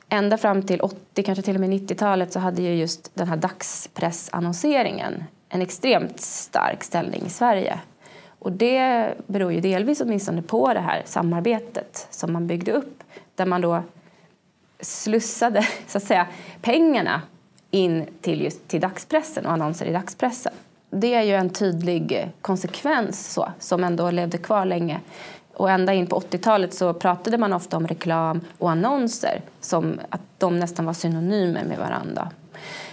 ända 0.10 0.38
fram 0.38 0.64
till 0.64 0.82
80, 0.82 1.24
kanske 1.24 1.42
till 1.42 1.56
och 1.56 1.62
med 1.62 1.70
90-talet 1.70 2.34
så 2.34 2.40
hade 2.40 2.62
ju 2.62 2.76
just 2.76 3.16
den 3.16 3.28
här 3.28 3.38
dagspressannonseringen 3.38 5.24
en 5.50 5.62
extremt 5.62 6.20
stark 6.20 6.84
ställning 6.84 7.24
i 7.26 7.30
Sverige. 7.30 7.80
Och 8.40 8.52
det 8.52 9.14
beror 9.28 9.54
ju 9.54 9.60
delvis 9.60 10.02
åtminstone 10.02 10.42
på 10.42 10.74
det 10.74 10.80
här 10.80 11.02
samarbetet 11.06 12.08
som 12.10 12.34
man 12.34 12.48
byggde 12.48 12.72
upp 12.72 13.04
där 13.36 13.46
man 13.46 13.62
då 13.62 13.84
slussade 14.80 15.68
så 15.88 15.98
att 15.98 16.04
säga, 16.04 16.28
pengarna 16.62 17.22
in 17.72 18.06
till, 18.22 18.42
just, 18.42 18.68
till 18.68 18.82
dagspressen 18.82 19.46
och 19.46 19.52
annonser 19.52 19.86
i 19.86 19.94
dagspressen. 19.94 20.54
Det 20.90 21.14
är 21.14 21.24
ju 21.24 21.34
en 21.34 21.50
tydlig 21.50 22.32
konsekvens 22.42 23.34
så, 23.34 23.52
som 23.60 23.84
ändå 23.84 24.12
levde 24.12 24.38
kvar 24.38 24.66
länge. 24.66 25.00
Och 25.54 25.72
ända 25.72 25.94
in 25.94 26.08
på 26.08 26.20
80-talet 26.20 26.74
så 26.74 26.94
pratade 26.94 27.38
man 27.38 27.54
ofta 27.54 27.78
om 27.78 27.88
reklam 27.88 28.42
och 28.58 28.72
annonser 28.72 29.42
som 29.62 30.00
att 30.10 30.22
de 30.38 30.60
nästan 30.60 30.86
var 30.86 30.94
synonymer 30.94 31.64
med 31.64 31.78
varandra. 31.78 32.32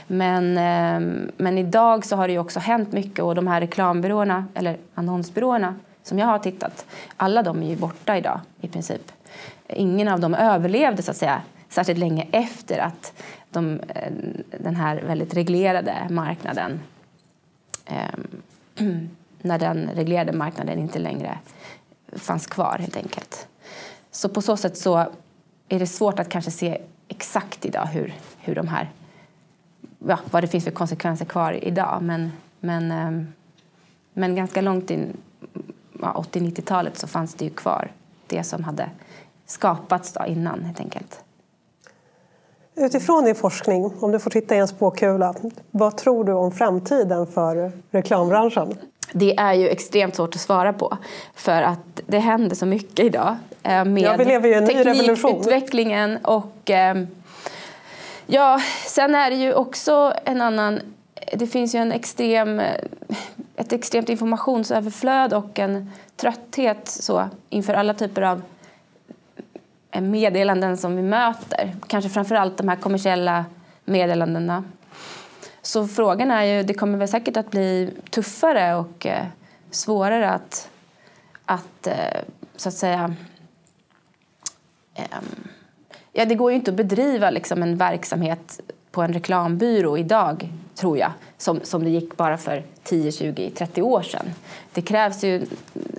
Men, 0.07 0.59
ehm, 0.59 1.31
men 1.37 1.59
idag 1.59 2.05
så 2.05 2.17
har 2.17 2.29
det 2.29 2.39
också 2.39 2.61
hänt 2.61 2.93
mycket 2.93 3.25
och 3.25 3.35
de 3.35 3.47
här 3.47 3.61
reklambyråerna, 3.61 4.47
eller 4.55 4.77
annonsbyråerna 4.95 5.75
som 6.03 6.19
jag 6.19 6.27
har 6.27 6.39
tittat, 6.39 6.87
alla 7.17 7.43
de 7.43 7.63
är 7.63 7.69
ju 7.69 7.77
borta 7.77 8.17
idag 8.17 8.41
i 8.61 8.69
princip. 8.69 9.13
Ingen 9.69 10.09
av 10.09 10.21
dem 10.21 10.35
överlevde 10.35 11.03
så 11.03 11.11
att 11.11 11.17
säga 11.17 11.43
särskilt 11.69 11.99
länge 11.99 12.27
efter 12.33 12.79
att 12.79 13.13
de, 13.51 13.81
eh, 13.89 14.13
den 14.61 14.77
här 14.77 15.03
väldigt 15.07 15.35
reglerade 15.35 15.95
marknaden 16.11 16.81
eh, 17.85 18.85
när 19.43 19.59
den 19.59 19.91
reglerade 19.95 20.33
marknaden 20.33 20.79
inte 20.79 20.99
längre 20.99 21.39
fanns 22.13 22.47
kvar 22.47 22.77
helt 22.81 22.97
enkelt. 22.97 23.49
Så 24.11 24.29
på 24.29 24.43
så 24.43 24.57
sätt 24.57 24.79
så 24.79 24.97
är 25.69 25.79
det 25.79 25.87
svårt 25.87 26.19
att 26.19 26.29
kanske 26.29 26.51
se 26.51 26.81
exakt 27.09 27.65
idag 27.65 27.87
hur, 27.87 28.15
hur 28.39 28.55
de 28.55 28.69
här 28.69 28.91
ja, 30.07 30.19
vad 30.31 30.43
det 30.43 30.47
finns 30.47 30.65
för 30.65 30.71
konsekvenser 30.71 31.25
kvar 31.25 31.53
idag. 31.53 32.03
Men, 32.03 32.33
men, 32.61 32.91
eh, 32.91 33.27
men 34.15 34.35
ganska 34.35 34.61
långt 34.61 34.91
in 34.91 35.17
ja, 36.01 36.25
80-90-talet 36.33 36.99
så 36.99 37.07
fanns 37.07 37.35
det 37.35 37.45
ju 37.45 37.51
kvar 37.51 37.91
det 38.27 38.45
som 38.45 38.65
hade 38.65 38.91
skapats 39.47 40.13
då 40.13 40.27
innan 40.27 40.65
helt 40.65 40.81
enkelt. 40.81 41.24
Utifrån 42.77 43.25
din 43.25 43.35
forskning, 43.35 43.93
om 44.01 44.13
du 44.13 44.19
får 44.19 44.31
titta 44.31 44.55
i 44.55 44.59
en 44.59 44.69
spåkula, 44.69 45.35
vad 45.71 45.97
tror 45.97 46.25
du 46.25 46.33
om 46.33 46.53
framtiden 46.53 47.27
för 47.27 47.73
reklambranschen? 47.91 48.75
Det 49.13 49.37
är 49.37 49.53
ju 49.53 49.69
extremt 49.69 50.17
svårt 50.17 50.35
att 50.35 50.41
svara 50.41 50.73
på 50.73 50.99
för 51.35 51.63
att 51.63 52.01
det 52.07 52.19
händer 52.19 52.57
så 52.57 52.67
mycket 52.67 53.07
idag 53.07 53.37
eh, 53.63 53.85
med 53.85 54.03
ja, 54.03 54.15
vi 54.19 54.25
lever 54.25 54.49
ju 54.49 54.55
en 54.55 54.67
teknikutvecklingen 54.67 56.17
och 56.17 56.71
eh, 56.71 56.97
ja, 58.27 58.61
sen 58.87 59.15
är 59.15 59.31
det 59.31 59.37
ju 59.37 59.55
också 59.55 60.13
en 60.25 60.41
annan 60.41 60.81
det 61.33 61.47
finns 61.47 61.75
ju 61.75 61.79
en 61.79 61.93
extrem, 61.93 62.61
ett 63.57 63.73
extremt 63.73 64.09
informationsöverflöd 64.09 65.33
och 65.33 65.59
en 65.59 65.91
trötthet 66.17 66.89
så, 66.89 67.29
inför 67.51 67.75
alla 67.75 67.95
typer 67.95 68.23
av 68.23 68.43
Eh, 69.95 70.01
meddelanden 70.01 70.77
som 70.77 70.97
vi 70.97 71.03
möter. 71.03 71.77
Kanske 71.87 72.11
framför 72.11 72.35
allt 72.35 72.57
de 72.57 72.69
här 72.69 72.77
kommersiella 72.77 73.45
meddelandena. 73.85 74.65
Så 75.63 75.89
frågan 75.89 76.31
är 76.31 76.45
ju, 76.45 76.63
det 76.63 76.75
kommer 76.75 76.99
väl 76.99 77.09
säkert 77.09 77.37
att 77.37 77.51
bli 77.51 77.91
tuffare 78.11 78.75
och 78.75 79.07
eh, 79.07 79.27
svårare 79.71 80.31
att, 80.31 80.71
att 81.45 81.87
eh, 81.87 82.21
så 82.57 82.69
att 82.69 82.75
säga 82.75 83.15
ehm, 84.95 85.49
Ja, 86.13 86.25
det 86.25 86.35
går 86.35 86.51
ju 86.51 86.57
inte 86.57 86.71
att 86.71 86.77
bedriva 86.77 87.31
liksom, 87.31 87.63
en 87.63 87.77
verksamhet 87.77 88.61
på 88.91 89.03
en 89.03 89.13
reklambyrå 89.13 89.99
idag, 89.99 90.49
tror 90.75 90.99
jag, 90.99 91.13
som, 91.39 91.61
som 91.63 91.85
det 91.85 91.91
gick 91.91 92.17
bara 92.17 92.39
för 92.39 92.63
10, 92.83 93.13
20, 93.13 93.51
30 93.51 93.83
år 93.83 94.03
sedan. 94.03 94.27
Det 94.73 94.83
krävs 94.83 95.25
ju 95.25 95.47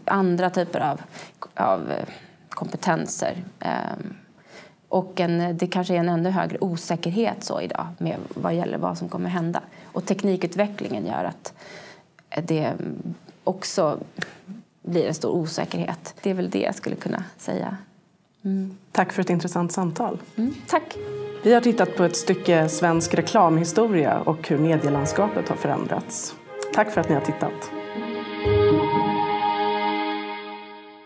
andra 0.05 0.49
typer 0.49 0.79
av, 0.79 1.01
av 1.53 1.91
kompetenser. 2.55 3.43
Ehm, 3.59 4.13
och 4.89 5.19
en, 5.19 5.57
det 5.57 5.67
kanske 5.67 5.95
är 5.95 5.99
en 5.99 6.09
ännu 6.09 6.29
högre 6.29 6.57
osäkerhet 6.61 7.43
så 7.43 7.61
idag 7.61 7.87
med 7.97 8.17
vad 8.29 8.55
gäller 8.55 8.77
vad 8.77 8.97
som 8.97 9.09
kommer 9.09 9.29
hända. 9.29 9.61
Och 9.85 10.05
teknikutvecklingen 10.05 11.05
gör 11.05 11.23
att 11.23 11.53
det 12.43 12.73
också 13.43 13.99
blir 14.81 15.07
en 15.07 15.13
stor 15.13 15.31
osäkerhet. 15.31 16.15
Det 16.21 16.29
är 16.29 16.33
väl 16.33 16.49
det 16.49 16.61
jag 16.61 16.75
skulle 16.75 16.95
kunna 16.95 17.23
säga. 17.37 17.77
Mm. 18.43 18.77
Tack 18.91 19.13
för 19.13 19.21
ett 19.21 19.29
intressant 19.29 19.71
samtal. 19.71 20.19
Mm, 20.35 20.55
tack. 20.67 20.97
Vi 21.43 21.53
har 21.53 21.61
tittat 21.61 21.95
på 21.95 22.03
ett 22.03 22.15
stycke 22.15 22.69
svensk 22.69 23.13
reklamhistoria 23.13 24.19
och 24.19 24.49
hur 24.49 24.57
medielandskapet 24.57 25.49
har 25.49 25.55
förändrats. 25.55 26.35
Tack 26.73 26.91
för 26.91 27.01
att 27.01 27.09
ni 27.09 27.15
har 27.15 27.21
tittat. 27.21 27.71